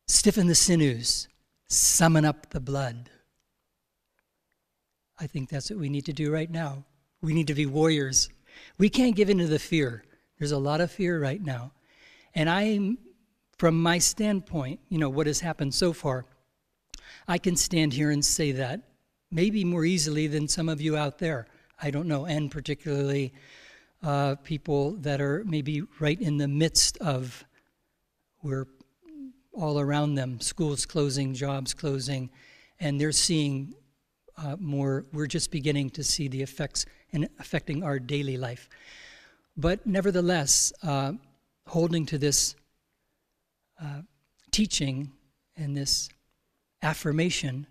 Stiffen 0.09 0.48
the 0.48 0.55
sinews, 0.55 1.29
summon 1.68 2.24
up 2.24 2.51
the 2.51 2.61
blood. 2.61 3.11
I 5.18 5.27
think 5.27 5.48
that's 5.48 5.70
what 5.70 5.79
we 5.79 5.88
need 5.88 6.07
to 6.07 6.12
do 6.12 6.33
right 6.33 6.51
now. 6.51 6.85
We 7.20 7.35
need 7.35 7.48
to 7.48 7.55
be 7.55 7.66
warriors. 7.66 8.29
We 8.78 8.88
can't 8.88 9.16
give 9.16 9.30
in 9.30 9.38
to 9.38 9.46
the 9.46 9.58
fear. 9.58 10.04
There's 10.38 10.52
a 10.52 10.58
lot 10.58 10.80
of 10.80 10.90
fear 10.90 11.20
right 11.20 11.42
now. 11.42 11.72
And 12.34 12.48
I, 12.48 12.96
from 13.58 13.82
my 13.82 13.98
standpoint, 13.98 14.80
you 14.88 14.98
know, 14.98 15.08
what 15.08 15.26
has 15.26 15.40
happened 15.40 15.74
so 15.74 15.92
far, 15.92 16.24
I 17.26 17.38
can 17.38 17.56
stand 17.56 17.92
here 17.92 18.10
and 18.10 18.24
say 18.24 18.52
that 18.52 18.82
maybe 19.30 19.64
more 19.64 19.84
easily 19.84 20.26
than 20.26 20.48
some 20.48 20.68
of 20.68 20.80
you 20.80 20.96
out 20.96 21.18
there. 21.18 21.46
I 21.80 21.90
don't 21.90 22.08
know, 22.08 22.24
and 22.26 22.50
particularly 22.50 23.32
uh, 24.02 24.36
people 24.36 24.92
that 24.98 25.20
are 25.20 25.44
maybe 25.44 25.82
right 26.00 26.20
in 26.20 26.38
the 26.38 26.48
midst 26.48 26.98
of 26.98 27.44
we're 28.42 28.66
all 29.52 29.80
around 29.80 30.14
them, 30.14 30.40
schools 30.40 30.86
closing, 30.86 31.34
jobs 31.34 31.74
closing, 31.74 32.30
and 32.80 33.00
they're 33.00 33.12
seeing 33.12 33.74
uh, 34.38 34.57
more. 34.59 35.05
We're 35.12 35.27
just 35.27 35.51
beginning 35.51 35.90
to 35.90 36.05
see 36.05 36.29
the 36.29 36.42
effects 36.42 36.87
and 37.12 37.29
affecting 37.38 37.83
our 37.83 37.98
daily 37.98 38.37
life. 38.37 38.68
But 39.57 39.87
nevertheless, 39.87 40.72
uh, 40.83 41.12
holding 41.66 42.07
to 42.07 42.18
this 42.18 42.55
uh, 43.83 44.03
teaching 44.51 45.12
and 45.57 45.77
this 45.77 46.09
affirmation 46.83 47.66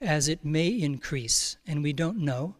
as 0.00 0.28
it 0.28 0.44
may 0.44 0.68
increase, 0.68 1.56
and 1.66 1.82
we 1.82 1.92
don't 1.92 2.18
know 2.18 2.56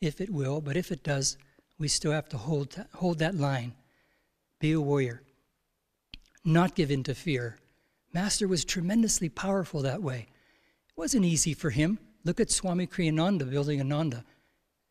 if 0.00 0.20
it 0.20 0.30
will, 0.30 0.60
but 0.60 0.76
if 0.76 0.90
it 0.90 1.02
does, 1.02 1.36
we 1.78 1.88
still 1.88 2.12
have 2.12 2.28
to 2.30 2.38
hold, 2.38 2.82
hold 2.94 3.18
that 3.18 3.34
line. 3.34 3.74
Be 4.58 4.72
a 4.72 4.80
warrior. 4.80 5.22
Not 6.44 6.74
give 6.74 6.90
in 6.90 7.02
to 7.04 7.14
fear. 7.14 7.58
Master 8.12 8.48
was 8.48 8.64
tremendously 8.64 9.28
powerful 9.28 9.82
that 9.82 10.02
way. 10.02 10.28
Wasn't 11.00 11.24
easy 11.24 11.54
for 11.54 11.70
him. 11.70 11.98
Look 12.26 12.40
at 12.40 12.50
Swami 12.50 12.86
Kriyananda 12.86 13.50
building 13.50 13.80
Ananda. 13.80 14.22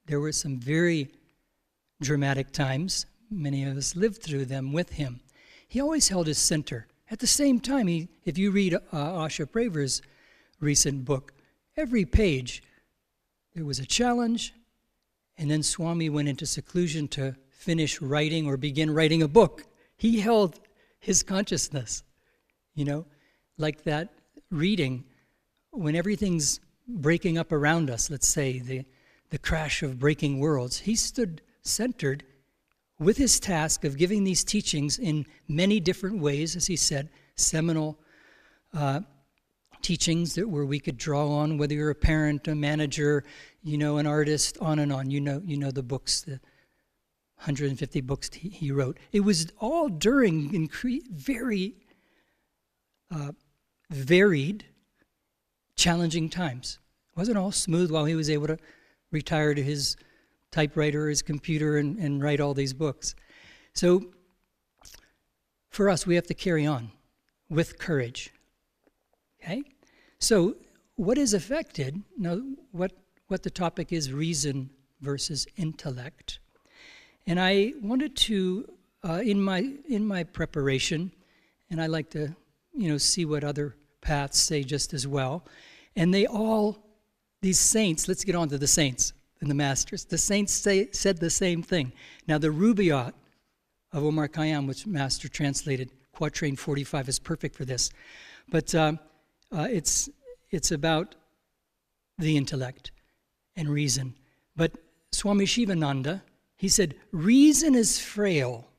There 0.08 0.20
were 0.20 0.32
some 0.32 0.60
very 0.60 1.10
dramatic 2.02 2.52
times. 2.52 3.06
Many 3.30 3.64
of 3.66 3.78
us 3.78 3.96
lived 3.96 4.24
through 4.24 4.46
them 4.46 4.74
with 4.74 4.90
him. 4.94 5.20
He 5.68 5.80
always 5.80 6.08
held 6.08 6.26
his 6.26 6.40
center. 6.40 6.88
At 7.12 7.20
the 7.20 7.28
same 7.28 7.60
time, 7.60 7.86
he, 7.86 8.08
if 8.26 8.40
you 8.40 8.50
read 8.50 8.74
uh, 8.74 8.80
Asha 8.92 9.46
Praver's 9.46 10.02
recent 10.60 11.06
book, 11.06 11.32
every 11.78 12.06
page 12.06 12.64
there 13.54 13.66
was 13.66 13.78
a 13.78 13.86
challenge, 13.86 14.56
and 15.38 15.52
then 15.52 15.62
Swami 15.62 16.10
went 16.10 16.28
into 16.28 16.48
seclusion 16.48 17.08
to 17.10 17.36
finish 17.52 18.02
writing 18.02 18.48
or 18.48 18.58
begin 18.58 18.90
writing 18.90 19.22
a 19.22 19.28
book. 19.28 19.64
He 19.96 20.22
held 20.22 20.60
his 21.00 21.22
consciousness, 21.22 22.02
you 22.74 22.84
know, 22.84 23.06
like 23.60 23.84
that 23.84 24.10
reading 24.50 25.04
when 25.72 25.96
everything's 25.96 26.60
breaking 26.88 27.38
up 27.38 27.52
around 27.52 27.90
us, 27.90 28.10
let's 28.10 28.28
say 28.28 28.60
the, 28.60 28.86
the 29.30 29.38
crash 29.38 29.84
of 29.84 30.00
breaking 30.00 30.40
worlds, 30.40 30.80
he 30.80 30.96
stood 30.96 31.42
centered 31.62 32.24
with 33.00 33.18
his 33.18 33.40
task 33.40 33.86
of 33.86 33.98
giving 33.98 34.24
these 34.24 34.44
teachings 34.44 35.00
in 35.00 35.26
many 35.48 35.80
different 35.80 36.20
ways, 36.20 36.56
as 36.56 36.68
he 36.68 36.76
said, 36.76 37.10
seminal 37.36 37.98
uh, 38.74 39.00
teachings 39.82 40.36
that 40.36 40.50
where 40.50 40.66
we 40.66 40.80
could 40.80 40.98
draw 40.98 41.30
on, 41.30 41.58
whether 41.58 41.74
you're 41.74 41.90
a 41.90 41.96
parent, 41.96 42.48
a 42.48 42.56
manager, 42.56 43.24
you 43.64 43.78
know, 43.78 43.98
an 43.98 44.08
artist, 44.08 44.58
on 44.60 44.80
and 44.80 44.92
on. 44.92 45.10
You 45.10 45.22
know, 45.22 45.42
you 45.46 45.58
know 45.58 45.72
the 45.72 45.84
books, 45.84 46.22
the 46.22 46.40
150 47.40 48.02
books 48.02 48.30
he, 48.34 48.50
he 48.50 48.72
wrote. 48.72 49.00
It 49.12 49.22
was 49.22 49.48
all 49.60 49.88
during 49.88 50.52
incre- 50.52 51.08
very 51.10 51.76
uh, 53.14 53.32
varied, 53.90 54.66
challenging 55.80 56.30
times. 56.30 56.78
It 57.14 57.18
wasn't 57.18 57.38
all 57.38 57.52
smooth 57.52 57.90
while 57.90 58.06
he 58.06 58.16
was 58.16 58.30
able 58.30 58.48
to 58.48 58.58
retire 59.12 59.54
to 59.54 59.64
his 59.64 59.96
typewriter, 60.52 61.08
his 61.10 61.22
computer, 61.22 61.78
and, 61.78 61.98
and 61.98 62.22
write 62.22 62.42
all 62.42 62.54
these 62.54 62.74
books. 62.74 63.16
So, 63.74 64.12
for 65.70 65.90
us, 65.90 66.06
we 66.06 66.16
have 66.16 66.28
to 66.28 66.34
carry 66.34 66.66
on 66.66 66.92
with 67.50 67.80
courage. 67.80 68.32
Okay? 69.42 69.64
So, 70.20 70.58
what 70.96 71.18
is 71.18 71.34
affected? 71.34 72.04
Now, 72.18 72.42
what, 72.72 72.92
what 73.28 73.44
the 73.44 73.50
topic 73.50 73.94
is 73.94 74.12
reason 74.12 74.70
versus 75.00 75.48
intellect. 75.56 76.40
And 77.26 77.40
I 77.40 77.74
wanted 77.82 78.18
to, 78.18 78.70
uh, 79.08 79.22
in, 79.24 79.42
my, 79.42 79.72
in 79.88 80.06
my 80.06 80.26
preparation, 80.26 81.14
and 81.70 81.82
I 81.82 81.86
like 81.86 82.10
to, 82.12 82.36
you 82.76 82.90
know, 82.90 82.98
see 82.98 83.24
what 83.24 83.46
other 83.46 83.78
paths 84.02 84.40
say 84.40 84.64
just 84.64 84.94
as 84.94 85.08
well. 85.08 85.46
And 86.00 86.14
they 86.14 86.26
all, 86.26 86.78
these 87.42 87.60
saints, 87.60 88.08
let's 88.08 88.24
get 88.24 88.34
on 88.34 88.48
to 88.50 88.58
the 88.58 88.68
saints 88.68 89.12
and 89.42 89.52
the 89.52 89.54
masters. 89.54 90.06
The 90.06 90.18
saints 90.18 90.54
say, 90.54 90.88
said 90.94 91.18
the 91.18 91.30
same 91.30 91.62
thing. 91.62 91.92
Now, 92.26 92.38
the 92.38 92.48
Rubaiyat 92.48 93.12
of 93.92 94.06
Omar 94.06 94.30
Khayyam, 94.30 94.66
which 94.66 94.88
Master 94.88 95.28
translated, 95.28 95.92
quatrain 96.14 96.56
45, 96.56 97.10
is 97.10 97.20
perfect 97.20 97.54
for 97.54 97.66
this. 97.66 97.90
But 98.48 98.74
uh, 98.74 98.94
uh, 99.52 99.68
it's, 99.70 100.10
it's 100.52 100.72
about 100.72 101.16
the 102.18 102.38
intellect 102.38 102.92
and 103.58 103.68
reason. 103.68 104.16
But 104.56 104.72
Swami 105.12 105.46
Shivananda, 105.46 106.24
he 106.56 106.70
said, 106.70 106.96
reason 107.12 107.76
is 107.76 108.00
frail, 108.00 108.70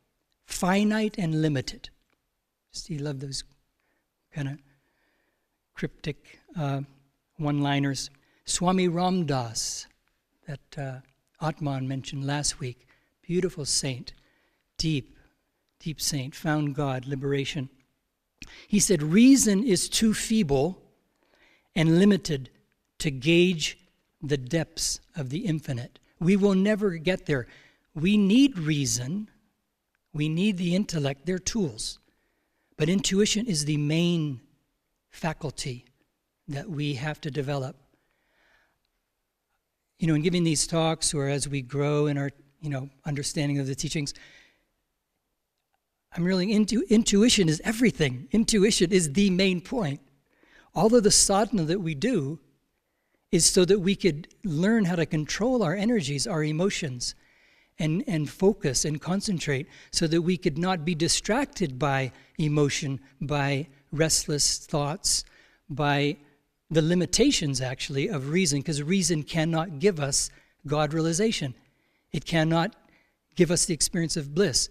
finite, 0.46 1.18
and 1.18 1.42
limited. 1.42 1.90
Just, 2.72 2.88
he 2.88 2.96
loved 2.96 3.20
those 3.20 3.44
kind 4.32 4.48
of 4.48 4.58
cryptic 5.74 6.40
uh, 6.58 6.80
one 7.40 7.60
liners. 7.60 8.10
Swami 8.44 8.88
Ramdas, 8.88 9.86
that 10.46 10.78
uh, 10.78 11.46
Atman 11.46 11.88
mentioned 11.88 12.26
last 12.26 12.60
week, 12.60 12.86
beautiful 13.22 13.64
saint, 13.64 14.12
deep, 14.76 15.16
deep 15.78 16.00
saint, 16.00 16.34
found 16.34 16.74
God, 16.74 17.06
liberation. 17.06 17.68
He 18.68 18.80
said, 18.80 19.02
Reason 19.02 19.64
is 19.64 19.88
too 19.88 20.14
feeble 20.14 20.82
and 21.74 21.98
limited 21.98 22.50
to 22.98 23.10
gauge 23.10 23.78
the 24.22 24.36
depths 24.36 25.00
of 25.16 25.30
the 25.30 25.46
infinite. 25.46 25.98
We 26.18 26.36
will 26.36 26.54
never 26.54 26.90
get 26.96 27.26
there. 27.26 27.46
We 27.94 28.16
need 28.16 28.58
reason, 28.58 29.28
we 30.12 30.28
need 30.28 30.58
the 30.58 30.74
intellect, 30.74 31.26
they're 31.26 31.38
tools. 31.38 31.98
But 32.76 32.88
intuition 32.88 33.46
is 33.46 33.64
the 33.64 33.76
main 33.76 34.40
faculty 35.10 35.86
that 36.50 36.68
we 36.68 36.94
have 36.94 37.20
to 37.22 37.30
develop. 37.30 37.76
You 39.98 40.06
know, 40.06 40.14
in 40.14 40.22
giving 40.22 40.44
these 40.44 40.66
talks 40.66 41.14
or 41.14 41.28
as 41.28 41.48
we 41.48 41.62
grow 41.62 42.06
in 42.06 42.16
our, 42.18 42.30
you 42.60 42.70
know, 42.70 42.88
understanding 43.04 43.58
of 43.58 43.66
the 43.66 43.74
teachings, 43.74 44.14
I'm 46.12 46.24
really 46.24 46.52
into 46.52 46.84
intuition 46.88 47.48
is 47.48 47.60
everything. 47.64 48.28
Intuition 48.32 48.90
is 48.90 49.12
the 49.12 49.30
main 49.30 49.60
point. 49.60 50.00
All 50.74 50.94
of 50.94 51.02
the 51.02 51.10
sadhana 51.10 51.64
that 51.64 51.80
we 51.80 51.94
do 51.94 52.40
is 53.30 53.44
so 53.46 53.64
that 53.64 53.78
we 53.78 53.94
could 53.94 54.28
learn 54.44 54.86
how 54.86 54.96
to 54.96 55.06
control 55.06 55.62
our 55.62 55.74
energies, 55.74 56.26
our 56.26 56.42
emotions, 56.42 57.14
and, 57.78 58.02
and 58.06 58.28
focus 58.28 58.84
and 58.84 59.00
concentrate 59.00 59.66
so 59.92 60.06
that 60.06 60.22
we 60.22 60.36
could 60.36 60.58
not 60.58 60.84
be 60.84 60.94
distracted 60.94 61.78
by 61.78 62.12
emotion, 62.38 63.00
by 63.20 63.68
restless 63.92 64.58
thoughts, 64.58 65.24
by 65.68 66.16
the 66.70 66.82
limitations 66.82 67.60
actually 67.60 68.08
of 68.08 68.30
reason, 68.30 68.60
because 68.60 68.82
reason 68.82 69.22
cannot 69.22 69.78
give 69.78 69.98
us 69.98 70.30
God 70.66 70.92
realization. 70.92 71.54
It 72.12 72.24
cannot 72.24 72.76
give 73.34 73.50
us 73.50 73.64
the 73.64 73.74
experience 73.74 74.16
of 74.16 74.34
bliss. 74.34 74.68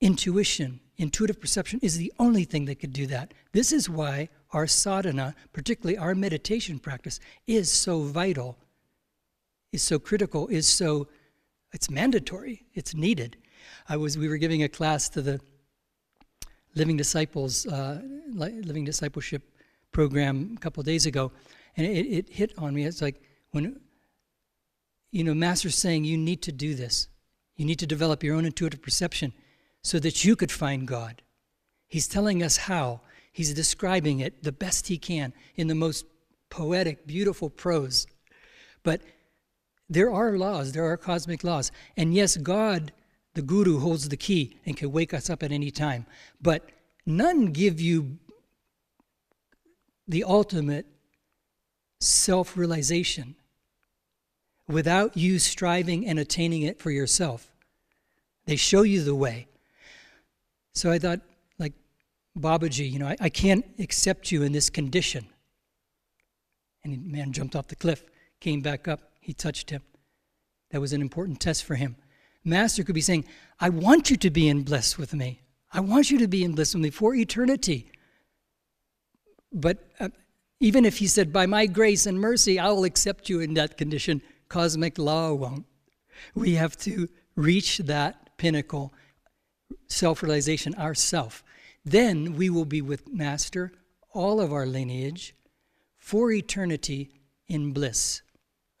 Intuition, 0.00 0.80
intuitive 0.96 1.40
perception 1.40 1.80
is 1.82 1.96
the 1.96 2.12
only 2.18 2.44
thing 2.44 2.66
that 2.66 2.78
could 2.80 2.92
do 2.92 3.06
that. 3.06 3.32
This 3.52 3.72
is 3.72 3.88
why 3.88 4.28
our 4.52 4.66
sadhana, 4.66 5.34
particularly 5.52 5.98
our 5.98 6.14
meditation 6.14 6.78
practice, 6.78 7.20
is 7.46 7.70
so 7.70 8.02
vital, 8.02 8.58
is 9.72 9.82
so 9.82 9.98
critical, 9.98 10.48
is 10.48 10.66
so 10.66 11.08
it's 11.72 11.90
mandatory, 11.90 12.64
it's 12.74 12.94
needed. 12.94 13.36
I 13.88 13.96
was 13.96 14.16
we 14.16 14.28
were 14.28 14.38
giving 14.38 14.62
a 14.62 14.68
class 14.68 15.08
to 15.10 15.22
the 15.22 15.40
Living 16.74 16.96
Disciples, 16.96 17.66
uh, 17.66 18.00
Living 18.32 18.84
Discipleship 18.84 19.42
program 19.92 20.54
a 20.56 20.60
couple 20.60 20.82
days 20.82 21.06
ago, 21.06 21.32
and 21.76 21.86
it, 21.86 22.06
it 22.06 22.28
hit 22.30 22.52
on 22.58 22.74
me. 22.74 22.84
It's 22.84 23.02
like 23.02 23.20
when 23.50 23.80
you 25.10 25.24
know, 25.24 25.34
Master's 25.34 25.74
saying 25.74 26.04
you 26.04 26.18
need 26.18 26.42
to 26.42 26.52
do 26.52 26.74
this. 26.74 27.08
You 27.56 27.64
need 27.64 27.78
to 27.78 27.86
develop 27.86 28.22
your 28.22 28.36
own 28.36 28.44
intuitive 28.44 28.82
perception 28.82 29.32
so 29.82 29.98
that 29.98 30.24
you 30.24 30.36
could 30.36 30.52
find 30.52 30.86
God. 30.86 31.22
He's 31.86 32.06
telling 32.06 32.42
us 32.42 32.56
how. 32.56 33.00
He's 33.32 33.54
describing 33.54 34.20
it 34.20 34.42
the 34.42 34.52
best 34.52 34.88
he 34.88 34.98
can 34.98 35.32
in 35.54 35.68
the 35.68 35.74
most 35.74 36.04
poetic, 36.50 37.06
beautiful 37.06 37.48
prose. 37.50 38.06
But 38.82 39.00
There 39.90 40.12
are 40.12 40.36
laws, 40.36 40.72
there 40.72 40.84
are 40.84 40.96
cosmic 40.96 41.42
laws. 41.42 41.72
And 41.96 42.14
yes, 42.14 42.36
God, 42.36 42.92
the 43.34 43.42
guru, 43.42 43.78
holds 43.78 44.08
the 44.08 44.16
key 44.16 44.58
and 44.66 44.76
can 44.76 44.92
wake 44.92 45.14
us 45.14 45.30
up 45.30 45.42
at 45.42 45.52
any 45.52 45.70
time. 45.70 46.06
But 46.40 46.68
none 47.06 47.46
give 47.46 47.80
you 47.80 48.18
the 50.08 50.24
ultimate 50.24 50.86
self 52.00 52.56
realization 52.56 53.36
without 54.66 55.16
you 55.16 55.38
striving 55.38 56.06
and 56.06 56.18
attaining 56.18 56.62
it 56.62 56.80
for 56.80 56.90
yourself. 56.90 57.50
They 58.46 58.56
show 58.56 58.82
you 58.82 59.02
the 59.02 59.14
way. 59.14 59.46
So 60.72 60.90
I 60.90 60.98
thought, 60.98 61.20
like 61.58 61.74
Babaji, 62.38 62.90
you 62.90 62.98
know, 62.98 63.08
I, 63.08 63.16
I 63.20 63.28
can't 63.28 63.64
accept 63.78 64.32
you 64.32 64.42
in 64.42 64.52
this 64.52 64.70
condition. 64.70 65.26
And 66.84 66.92
the 66.92 66.98
man 66.98 67.32
jumped 67.32 67.56
off 67.56 67.68
the 67.68 67.76
cliff, 67.76 68.04
came 68.40 68.60
back 68.60 68.88
up, 68.88 69.00
he 69.20 69.34
touched 69.34 69.70
him. 69.70 69.82
That 70.70 70.80
was 70.80 70.92
an 70.92 71.02
important 71.02 71.40
test 71.40 71.64
for 71.64 71.74
him. 71.74 71.96
Master 72.44 72.84
could 72.84 72.94
be 72.94 73.00
saying, 73.00 73.24
I 73.60 73.68
want 73.68 74.10
you 74.10 74.16
to 74.18 74.30
be 74.30 74.48
in 74.48 74.62
bliss 74.62 74.96
with 74.96 75.12
me. 75.12 75.42
I 75.72 75.80
want 75.80 76.10
you 76.10 76.18
to 76.18 76.28
be 76.28 76.44
in 76.44 76.54
bliss 76.54 76.74
with 76.74 76.82
me 76.82 76.90
for 76.90 77.14
eternity. 77.14 77.90
But 79.52 79.78
uh, 79.98 80.08
even 80.60 80.84
if 80.84 80.98
he 80.98 81.06
said, 81.06 81.32
By 81.32 81.46
my 81.46 81.66
grace 81.66 82.06
and 82.06 82.20
mercy, 82.20 82.58
I 82.58 82.68
will 82.70 82.84
accept 82.84 83.28
you 83.28 83.40
in 83.40 83.54
that 83.54 83.76
condition, 83.76 84.22
cosmic 84.48 84.98
law 84.98 85.32
won't. 85.32 85.66
We 86.34 86.54
have 86.54 86.76
to 86.78 87.08
reach 87.36 87.78
that 87.78 88.36
pinnacle, 88.36 88.92
self 89.86 90.22
realization 90.22 90.74
ourself. 90.74 91.44
Then 91.84 92.34
we 92.34 92.50
will 92.50 92.64
be 92.64 92.82
with 92.82 93.08
Master, 93.12 93.72
all 94.12 94.40
of 94.40 94.52
our 94.52 94.66
lineage, 94.66 95.34
for 95.96 96.32
eternity 96.32 97.10
in 97.46 97.72
bliss, 97.72 98.22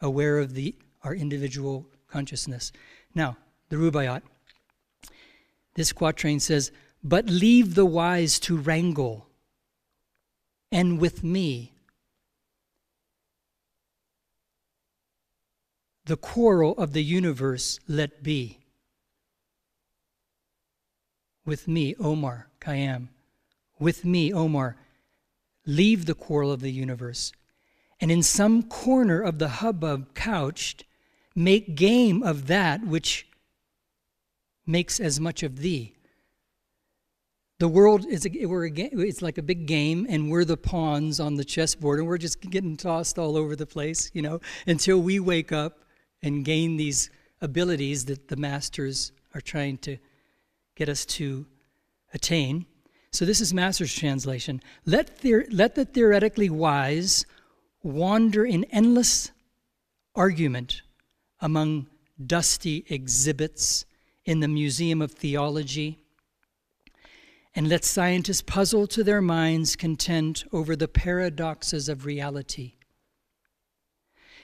aware 0.00 0.38
of 0.38 0.54
the, 0.54 0.74
our 1.02 1.14
individual 1.14 1.86
consciousness. 2.08 2.72
Now, 3.14 3.36
the 3.68 3.76
Rubaiyat. 3.76 4.22
This 5.74 5.92
quatrain 5.92 6.40
says, 6.40 6.72
But 7.04 7.26
leave 7.26 7.76
the 7.76 7.86
wise 7.86 8.40
to 8.40 8.56
wrangle 8.56 9.27
and 10.70 11.00
with 11.00 11.24
me. 11.24 11.72
The 16.04 16.16
quarrel 16.16 16.74
of 16.78 16.92
the 16.92 17.04
universe 17.04 17.80
let 17.86 18.22
be. 18.22 18.58
With 21.44 21.68
me, 21.68 21.94
Omar 21.98 22.48
Khayyam. 22.60 23.08
With 23.78 24.04
me, 24.04 24.32
Omar. 24.32 24.76
Leave 25.66 26.06
the 26.06 26.14
quarrel 26.14 26.50
of 26.50 26.60
the 26.60 26.72
universe. 26.72 27.32
And 28.00 28.10
in 28.10 28.22
some 28.22 28.62
corner 28.62 29.20
of 29.20 29.38
the 29.38 29.48
hubbub 29.48 30.14
couched, 30.14 30.84
make 31.34 31.74
game 31.74 32.22
of 32.22 32.46
that 32.46 32.86
which 32.86 33.26
makes 34.66 35.00
as 35.00 35.18
much 35.18 35.42
of 35.42 35.58
thee. 35.58 35.94
The 37.58 37.68
world 37.68 38.06
is 38.06 38.24
a, 38.24 38.46
we're 38.46 38.68
a, 38.68 38.72
it's 38.72 39.20
like 39.20 39.36
a 39.36 39.42
big 39.42 39.66
game, 39.66 40.06
and 40.08 40.30
we're 40.30 40.44
the 40.44 40.56
pawns 40.56 41.18
on 41.18 41.34
the 41.34 41.44
chessboard, 41.44 41.98
and 41.98 42.06
we're 42.06 42.16
just 42.16 42.40
getting 42.40 42.76
tossed 42.76 43.18
all 43.18 43.36
over 43.36 43.56
the 43.56 43.66
place, 43.66 44.12
you 44.14 44.22
know, 44.22 44.40
until 44.68 45.00
we 45.00 45.18
wake 45.18 45.50
up 45.50 45.80
and 46.22 46.44
gain 46.44 46.76
these 46.76 47.10
abilities 47.40 48.04
that 48.04 48.28
the 48.28 48.36
masters 48.36 49.10
are 49.34 49.40
trying 49.40 49.76
to 49.78 49.98
get 50.76 50.88
us 50.88 51.04
to 51.04 51.46
attain. 52.14 52.64
So 53.10 53.24
this 53.24 53.40
is 53.40 53.52
Master's 53.52 53.92
translation. 53.92 54.60
Let, 54.86 55.18
the, 55.18 55.44
let 55.50 55.74
the 55.74 55.84
theoretically 55.84 56.50
wise 56.50 57.26
wander 57.82 58.44
in 58.44 58.64
endless 58.64 59.32
argument 60.14 60.82
among 61.40 61.88
dusty 62.24 62.84
exhibits 62.88 63.84
in 64.24 64.38
the 64.38 64.48
Museum 64.48 65.02
of 65.02 65.10
Theology 65.10 65.98
and 67.58 67.68
let 67.68 67.84
scientists 67.84 68.40
puzzle 68.40 68.86
to 68.86 69.02
their 69.02 69.20
minds' 69.20 69.74
content 69.74 70.44
over 70.52 70.76
the 70.76 70.86
paradoxes 70.86 71.88
of 71.88 72.06
reality. 72.06 72.74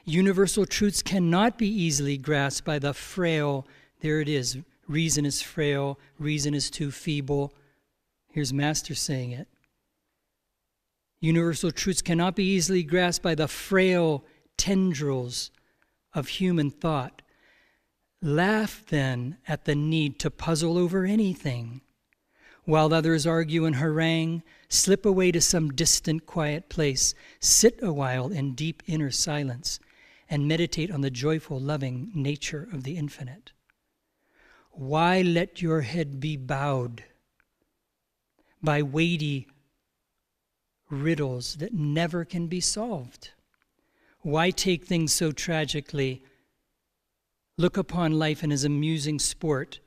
Universal 0.04 0.66
truths 0.66 1.00
cannot 1.00 1.56
be 1.56 1.68
easily 1.68 2.18
grasped 2.18 2.66
by 2.66 2.76
the 2.76 2.92
frail, 2.92 3.68
there 4.00 4.20
it 4.20 4.28
is, 4.28 4.58
reason 4.88 5.24
is 5.24 5.40
frail, 5.40 5.96
reason 6.18 6.54
is 6.54 6.68
too 6.68 6.90
feeble. 6.90 7.54
Here's 8.32 8.52
Master 8.52 8.96
saying 8.96 9.30
it. 9.30 9.46
Universal 11.20 11.70
truths 11.70 12.02
cannot 12.02 12.34
be 12.34 12.42
easily 12.42 12.82
grasped 12.82 13.22
by 13.22 13.36
the 13.36 13.46
frail 13.46 14.24
tendrils 14.56 15.52
of 16.14 16.26
human 16.26 16.68
thought. 16.68 17.22
Laugh 18.20 18.82
then 18.88 19.36
at 19.46 19.66
the 19.66 19.76
need 19.76 20.18
to 20.18 20.32
puzzle 20.32 20.76
over 20.76 21.04
anything 21.04 21.80
while 22.64 22.94
others 22.94 23.26
argue 23.26 23.64
and 23.64 23.76
harangue, 23.76 24.42
slip 24.68 25.04
away 25.04 25.30
to 25.30 25.40
some 25.40 25.72
distant 25.72 26.26
quiet 26.26 26.68
place, 26.68 27.14
sit 27.40 27.78
a 27.82 27.92
while 27.92 28.28
in 28.28 28.54
deep 28.54 28.82
inner 28.86 29.10
silence, 29.10 29.78
and 30.30 30.48
meditate 30.48 30.90
on 30.90 31.02
the 31.02 31.10
joyful, 31.10 31.60
loving 31.60 32.10
nature 32.14 32.68
of 32.72 32.84
the 32.84 32.96
infinite. 32.96 33.52
Why 34.70 35.22
let 35.22 35.62
your 35.62 35.82
head 35.82 36.18
be 36.18 36.36
bowed 36.36 37.04
by 38.62 38.82
weighty 38.82 39.46
riddles 40.90 41.56
that 41.56 41.74
never 41.74 42.24
can 42.24 42.46
be 42.46 42.60
solved? 42.60 43.30
Why 44.20 44.50
take 44.50 44.84
things 44.84 45.12
so 45.12 45.32
tragically? 45.32 46.24
Look 47.58 47.76
upon 47.76 48.18
life 48.18 48.42
in 48.42 48.50
as 48.50 48.64
amusing 48.64 49.18
sport 49.18 49.80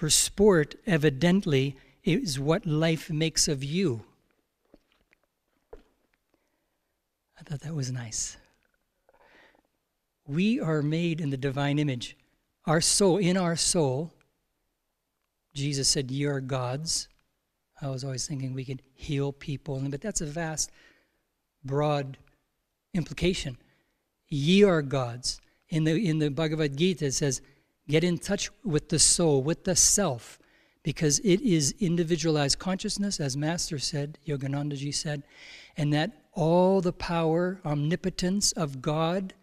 for 0.00 0.08
sport, 0.08 0.76
evidently, 0.86 1.76
is 2.04 2.40
what 2.40 2.64
life 2.64 3.10
makes 3.10 3.48
of 3.48 3.62
you. 3.62 4.02
I 7.38 7.42
thought 7.44 7.60
that 7.60 7.74
was 7.74 7.92
nice. 7.92 8.38
We 10.26 10.58
are 10.58 10.80
made 10.80 11.20
in 11.20 11.28
the 11.28 11.36
divine 11.36 11.78
image. 11.78 12.16
Our 12.64 12.80
soul, 12.80 13.18
in 13.18 13.36
our 13.36 13.56
soul, 13.56 14.14
Jesus 15.52 15.86
said, 15.86 16.10
Ye 16.10 16.24
are 16.24 16.40
gods. 16.40 17.06
I 17.82 17.88
was 17.90 18.02
always 18.02 18.26
thinking 18.26 18.54
we 18.54 18.64
could 18.64 18.80
heal 18.94 19.32
people, 19.32 19.82
but 19.90 20.00
that's 20.00 20.22
a 20.22 20.26
vast, 20.26 20.70
broad 21.62 22.16
implication. 22.94 23.58
Ye 24.28 24.64
are 24.64 24.80
gods. 24.80 25.42
In 25.68 25.84
the, 25.84 26.08
in 26.08 26.20
the 26.20 26.30
Bhagavad 26.30 26.78
Gita, 26.78 27.04
it 27.04 27.12
says, 27.12 27.42
Get 27.88 28.04
in 28.04 28.18
touch 28.18 28.50
with 28.64 28.88
the 28.88 28.98
soul, 28.98 29.42
with 29.42 29.64
the 29.64 29.76
self, 29.76 30.38
because 30.82 31.18
it 31.20 31.40
is 31.40 31.74
individualized 31.80 32.58
consciousness, 32.58 33.20
as 33.20 33.36
Master 33.36 33.78
said, 33.78 34.18
Yoganandaji 34.26 34.94
said, 34.94 35.22
and 35.76 35.92
that 35.92 36.12
all 36.32 36.80
the 36.80 36.92
power, 36.92 37.60
omnipotence 37.64 38.52
of 38.52 38.80
God 38.80 39.34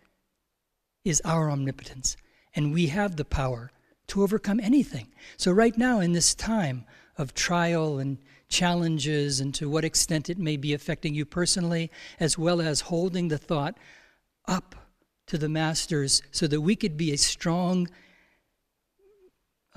is 1.03 1.21
our 1.25 1.49
omnipotence. 1.49 2.17
And 2.55 2.73
we 2.73 2.87
have 2.87 3.15
the 3.15 3.25
power 3.25 3.71
to 4.07 4.23
overcome 4.23 4.59
anything. 4.59 5.07
So, 5.35 5.51
right 5.51 5.77
now, 5.77 5.99
in 5.99 6.13
this 6.13 6.33
time 6.33 6.85
of 7.17 7.33
trial 7.33 7.99
and 7.99 8.17
challenges, 8.49 9.39
and 9.39 9.53
to 9.55 9.69
what 9.69 9.83
extent 9.83 10.29
it 10.29 10.37
may 10.37 10.57
be 10.57 10.73
affecting 10.73 11.13
you 11.13 11.25
personally, 11.25 11.91
as 12.19 12.37
well 12.37 12.61
as 12.61 12.81
holding 12.81 13.27
the 13.27 13.37
thought 13.37 13.77
up 14.47 14.75
to 15.27 15.37
the 15.37 15.49
masters 15.49 16.21
so 16.31 16.47
that 16.47 16.61
we 16.61 16.75
could 16.75 16.95
be 16.95 17.11
a 17.11 17.17
strong 17.17 17.87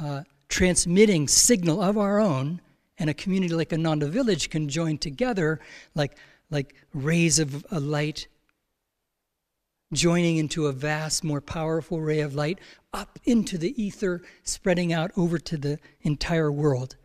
uh, 0.02 0.22
transmitting 0.48 1.28
signal 1.28 1.80
of 1.82 1.96
our 1.96 2.20
own, 2.20 2.60
and 2.98 3.08
a 3.08 3.14
community 3.14 3.54
like 3.54 3.72
Ananda 3.72 4.06
Village 4.06 4.50
can 4.50 4.68
join 4.68 4.98
together 4.98 5.60
like, 5.94 6.16
like 6.50 6.74
rays 6.92 7.38
of 7.38 7.64
a 7.70 7.80
light 7.80 8.26
joining 9.92 10.36
into 10.36 10.66
a 10.66 10.72
vast, 10.72 11.24
more 11.24 11.40
powerful 11.40 12.00
ray 12.00 12.20
of 12.20 12.34
light 12.34 12.58
up 12.92 13.18
into 13.24 13.58
the 13.58 13.80
ether, 13.82 14.22
spreading 14.44 14.92
out 14.92 15.10
over 15.16 15.38
to 15.38 15.56
the 15.56 15.78
entire 16.02 16.52
world. 16.52 16.96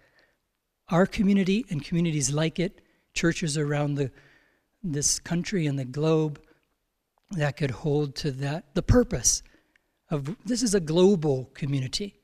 Our 0.90 1.06
community 1.06 1.66
and 1.70 1.84
communities 1.84 2.32
like 2.32 2.60
it, 2.60 2.82
churches 3.14 3.58
around 3.58 3.96
the, 3.96 4.12
this 4.84 5.20
country 5.20 5.66
and 5.66 5.80
the 5.80 5.86
globe, 5.86 6.40
that 7.32 7.58
could 7.58 7.72
hold 7.72 8.16
to 8.16 8.32
that 8.32 8.76
the 8.76 8.84
purpose 8.84 9.42
of 10.12 10.36
this 10.46 10.62
is 10.62 10.76
a 10.76 10.80
global 10.80 11.50
community 11.56 12.20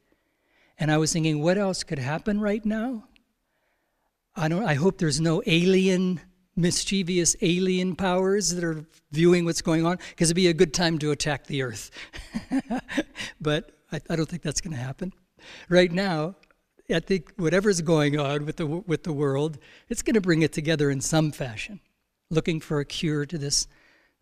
and 0.82 0.92
I 0.92 0.98
was 0.98 1.14
thinking, 1.14 1.44
what 1.44 1.60
else 1.60 1.84
could 1.84 2.00
happen 2.00 2.42
right 2.42 2.66
now? 2.66 3.04
I 4.36 4.48
don't. 4.48 4.64
I 4.64 4.74
hope 4.74 4.98
there's 4.98 5.22
no 5.22 5.44
alien, 5.46 6.20
mischievous 6.56 7.36
alien 7.42 7.96
powers 7.96 8.56
that 8.56 8.64
are 8.64 8.84
viewing 9.12 9.46
what's 9.46 9.62
going 9.62 9.86
on, 9.86 10.00
because 10.10 10.30
it'd 10.30 10.36
be 10.36 10.48
a 10.48 10.54
good 10.56 10.74
time 10.74 10.98
to 10.98 11.12
attack 11.12 11.46
the 11.46 11.62
Earth. 11.62 11.92
but 13.42 13.78
I, 13.92 14.02
I 14.10 14.16
don't 14.16 14.28
think 14.28 14.42
that's 14.42 14.60
going 14.60 14.76
to 14.76 14.82
happen. 14.82 15.14
Right 15.70 15.92
now, 15.92 16.36
I 16.92 17.00
think 17.00 17.32
whatever's 17.36 17.80
going 17.82 18.20
on 18.20 18.48
with 18.48 18.56
the 18.56 18.66
with 18.66 19.04
the 19.04 19.14
world, 19.14 19.60
it's 19.88 20.02
going 20.02 20.16
to 20.16 20.22
bring 20.22 20.42
it 20.42 20.52
together 20.52 20.90
in 20.90 21.00
some 21.00 21.32
fashion, 21.32 21.80
looking 22.32 22.60
for 22.60 22.80
a 22.80 22.86
cure 22.86 23.28
to 23.28 23.38
this 23.38 23.68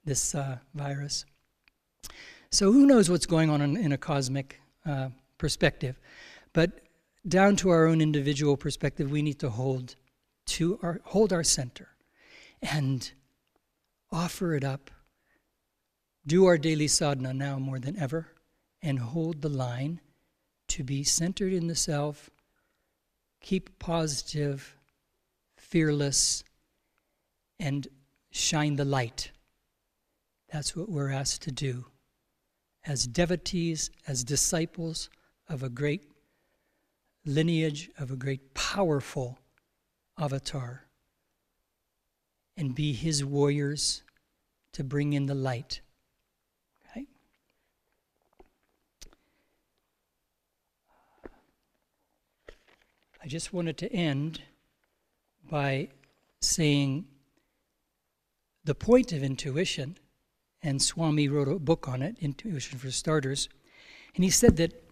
this 0.04 0.36
uh, 0.36 0.58
virus. 0.74 1.24
So 2.52 2.74
who 2.74 2.86
knows 2.86 3.10
what's 3.10 3.28
going 3.28 3.50
on 3.50 3.62
in, 3.62 3.78
in 3.78 3.94
a 3.94 3.98
cosmic 3.98 4.60
uh, 4.86 5.10
perspective? 5.38 5.98
But 6.54 6.82
down 7.28 7.56
to 7.58 7.70
our 7.70 7.86
own 7.86 8.02
individual 8.02 8.58
perspective, 8.58 9.12
we 9.12 9.22
need 9.22 9.40
to 9.40 9.50
hold 9.50 9.96
to 10.48 10.80
our 10.82 11.00
hold 11.04 11.32
our 11.32 11.44
center 11.44 11.90
and 12.62 13.12
offer 14.12 14.56
it 14.56 14.64
up. 14.64 14.90
Do 16.26 16.46
our 16.46 16.58
daily 16.58 16.88
sadhana 16.88 17.34
now 17.34 17.60
more 17.60 17.80
than 17.80 17.98
ever, 17.98 18.34
and 18.82 19.00
hold 19.00 19.42
the 19.42 19.50
line 19.50 20.02
to 20.70 20.84
be 20.84 21.04
centered 21.04 21.54
in 21.54 21.68
the 21.68 21.76
self. 21.76 22.30
Keep 23.42 23.80
positive, 23.80 24.76
fearless, 25.56 26.44
and 27.60 27.88
shine 28.32 28.76
the 28.76 28.86
light. 28.86 29.32
That's 30.52 30.76
what 30.76 30.90
we're 30.90 31.12
asked 31.12 31.44
to 31.44 31.52
do 31.52 31.86
as 32.86 33.06
devotees, 33.06 33.92
as 34.08 34.24
disciples 34.24 35.10
of 35.48 35.64
a 35.64 35.70
great 35.70 36.09
lineage, 37.30 37.90
of 37.98 38.12
a 38.12 38.16
great 38.16 38.54
powerful 38.54 39.40
avatar, 40.18 40.88
and 42.58 42.76
be 42.76 42.92
his 42.94 43.24
warriors 43.24 44.04
to 44.74 44.84
bring 44.84 45.14
in 45.14 45.28
the 45.28 45.36
light. 45.36 45.82
Okay? 46.90 47.06
I 53.24 53.28
just 53.28 53.54
wanted 53.54 53.78
to 53.78 53.94
end 53.94 54.42
by 55.50 55.90
saying 56.42 57.06
the 58.64 58.76
point 58.76 59.14
of 59.14 59.24
intuition, 59.24 59.98
and 60.62 60.82
Swami 60.82 61.28
wrote 61.28 61.48
a 61.48 61.60
book 61.60 61.88
on 61.88 62.02
it, 62.02 62.18
Intuition 62.20 62.78
for 62.78 62.92
Starters, 62.92 63.50
and 64.16 64.24
he 64.24 64.30
said 64.30 64.58
that, 64.58 64.84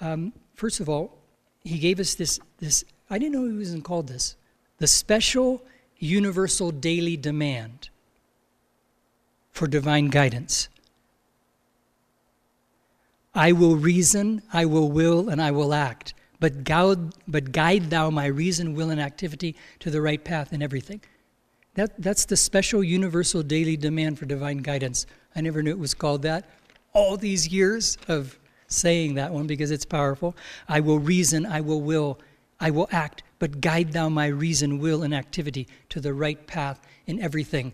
um, 0.00 0.32
first 0.54 0.80
of 0.80 0.88
all, 0.88 1.19
he 1.62 1.78
gave 1.78 2.00
us 2.00 2.14
this, 2.14 2.40
this, 2.58 2.84
I 3.08 3.18
didn't 3.18 3.32
know 3.32 3.46
he 3.46 3.56
wasn't 3.56 3.84
called 3.84 4.08
this, 4.08 4.36
the 4.78 4.86
special 4.86 5.62
universal 5.98 6.70
daily 6.70 7.16
demand 7.16 7.90
for 9.52 9.66
divine 9.66 10.08
guidance. 10.08 10.68
I 13.34 13.52
will 13.52 13.76
reason, 13.76 14.42
I 14.52 14.64
will 14.64 14.90
will, 14.90 15.28
and 15.28 15.40
I 15.40 15.50
will 15.50 15.74
act. 15.74 16.14
But 16.40 16.64
guide, 16.64 17.12
but 17.28 17.52
guide 17.52 17.90
thou 17.90 18.10
my 18.10 18.26
reason, 18.26 18.74
will, 18.74 18.90
and 18.90 19.00
activity 19.00 19.54
to 19.80 19.90
the 19.90 20.00
right 20.00 20.22
path 20.22 20.52
in 20.52 20.62
everything. 20.62 21.02
That, 21.74 22.00
that's 22.02 22.24
the 22.24 22.36
special 22.36 22.82
universal 22.82 23.42
daily 23.42 23.76
demand 23.76 24.18
for 24.18 24.24
divine 24.26 24.58
guidance. 24.58 25.06
I 25.36 25.42
never 25.42 25.62
knew 25.62 25.70
it 25.70 25.78
was 25.78 25.94
called 25.94 26.22
that. 26.22 26.48
All 26.92 27.16
these 27.16 27.48
years 27.48 27.98
of 28.08 28.38
saying 28.70 29.14
that 29.14 29.32
one 29.32 29.46
because 29.46 29.70
it's 29.70 29.84
powerful. 29.84 30.34
I 30.68 30.80
will 30.80 30.98
reason, 30.98 31.44
I 31.44 31.60
will 31.60 31.82
will, 31.82 32.18
I 32.58 32.70
will 32.70 32.88
act, 32.90 33.22
but 33.38 33.60
guide 33.60 33.92
thou 33.92 34.08
my 34.08 34.26
reason, 34.26 34.78
will, 34.78 35.02
and 35.02 35.14
activity 35.14 35.68
to 35.90 36.00
the 36.00 36.14
right 36.14 36.46
path 36.46 36.80
in 37.06 37.20
everything. 37.20 37.72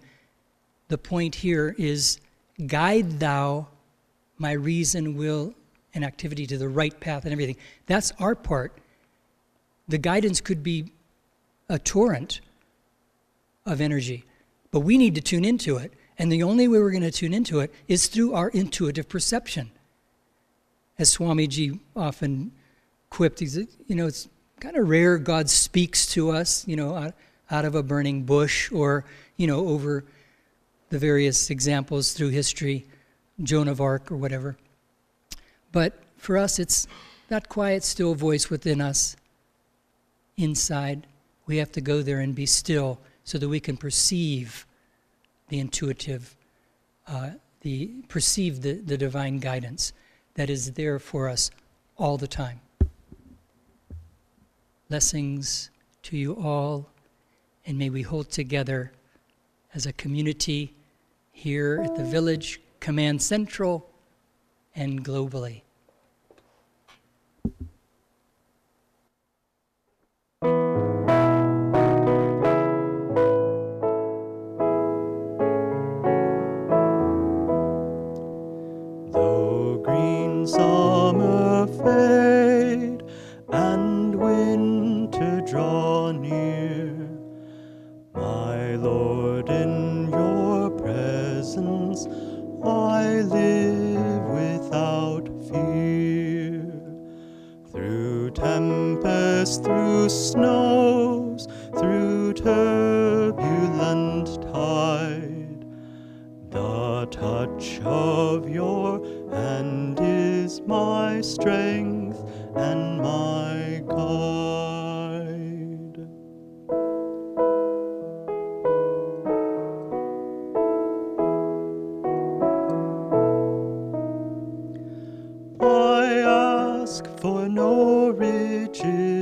The 0.89 0.99
point 0.99 1.35
here 1.35 1.75
is 1.79 2.19
guide 2.67 3.21
thou 3.21 3.69
my 4.39 4.53
reason, 4.53 5.17
will, 5.17 5.55
and 5.95 6.05
activity 6.05 6.47
to 6.47 6.59
the 6.59 6.69
right 6.69 6.99
path 7.01 7.25
and 7.25 7.33
everything. 7.33 7.57
That's 7.87 8.13
our 8.19 8.35
part. 8.35 8.79
The 9.89 9.99
guidance 9.99 10.41
could 10.41 10.63
be 10.63 10.93
a 11.69 11.79
torrent 11.79 12.41
of 13.65 13.81
energy, 13.81 14.25
but 14.71 14.81
we 14.81 14.99
need 14.99 15.15
to 15.15 15.21
tune 15.21 15.45
into 15.45 15.77
it. 15.77 15.93
And 16.19 16.33
the 16.33 16.43
only 16.43 16.67
way 16.69 16.79
we're 16.79 16.91
going 16.91 17.03
to 17.03 17.11
tune 17.11 17.35
into 17.35 17.61
it 17.61 17.73
is 17.89 18.07
through 18.07 18.33
our 18.33 18.49
intuitive 18.49 19.09
perception. 19.09 19.71
As 20.99 21.15
Swamiji 21.15 21.79
often 21.95 22.53
quipped, 23.11 23.41
he's, 23.41 23.57
you 23.57 23.95
know, 23.95 24.07
it's 24.07 24.29
kind 24.61 24.77
of 24.77 24.89
rare 24.89 25.19
God 25.19 25.51
speaks 25.51 26.07
to 26.13 26.31
us, 26.31 26.67
you 26.67 26.77
know, 26.77 26.95
out, 26.95 27.15
out 27.51 27.65
of 27.65 27.75
a 27.75 27.83
burning 27.83 28.23
bush 28.23 28.73
or, 28.73 29.05
you 29.37 29.47
know, 29.47 29.69
over 29.69 30.05
the 30.89 30.99
various 30.99 31.51
examples 31.51 32.13
through 32.13 32.31
history, 32.31 32.87
Joan 33.43 33.69
of 33.69 33.81
Arc 33.81 34.11
or 34.11 34.17
whatever. 34.17 34.57
But 35.73 35.95
for 36.17 36.39
us, 36.39 36.59
it's 36.59 36.87
that 37.29 37.49
quiet, 37.49 37.85
still 37.85 38.15
voice 38.15 38.49
within 38.49 38.81
us, 38.81 39.17
inside. 40.37 41.07
We 41.47 41.59
have 41.59 41.73
to 41.73 41.81
go 41.81 42.03
there 42.03 42.21
and 42.21 42.35
be 42.35 42.47
still 42.47 42.99
so 43.25 43.39
that 43.39 43.49
we 43.49 43.61
can 43.61 43.77
perceive 43.77 44.67
the 45.49 45.59
intuitive, 45.59 46.35
uh, 47.07 47.31
the 47.61 47.89
perceive 48.09 48.63
the, 48.63 48.75
the 48.75 48.97
divine 48.97 49.39
guidance 49.39 49.93
that 50.37 50.49
is 50.49 50.73
there 50.73 50.99
for 50.99 51.29
us 51.29 51.51
all 51.97 52.17
the 52.17 52.29
time. 52.29 52.61
Blessings 54.89 55.71
to 56.03 56.17
you 56.17 56.35
all, 56.37 56.89
and 57.67 57.77
may 57.77 57.91
we 57.91 58.03
hold 58.03 58.31
together 58.31 58.93
as 59.75 59.85
a 59.87 59.93
community 59.93 60.73
here 61.33 61.83
at 61.85 61.97
the 61.97 62.05
Village 62.05 62.61
Command 62.81 63.21
Central 63.21 63.91
and 64.75 65.05
globally. 65.05 65.63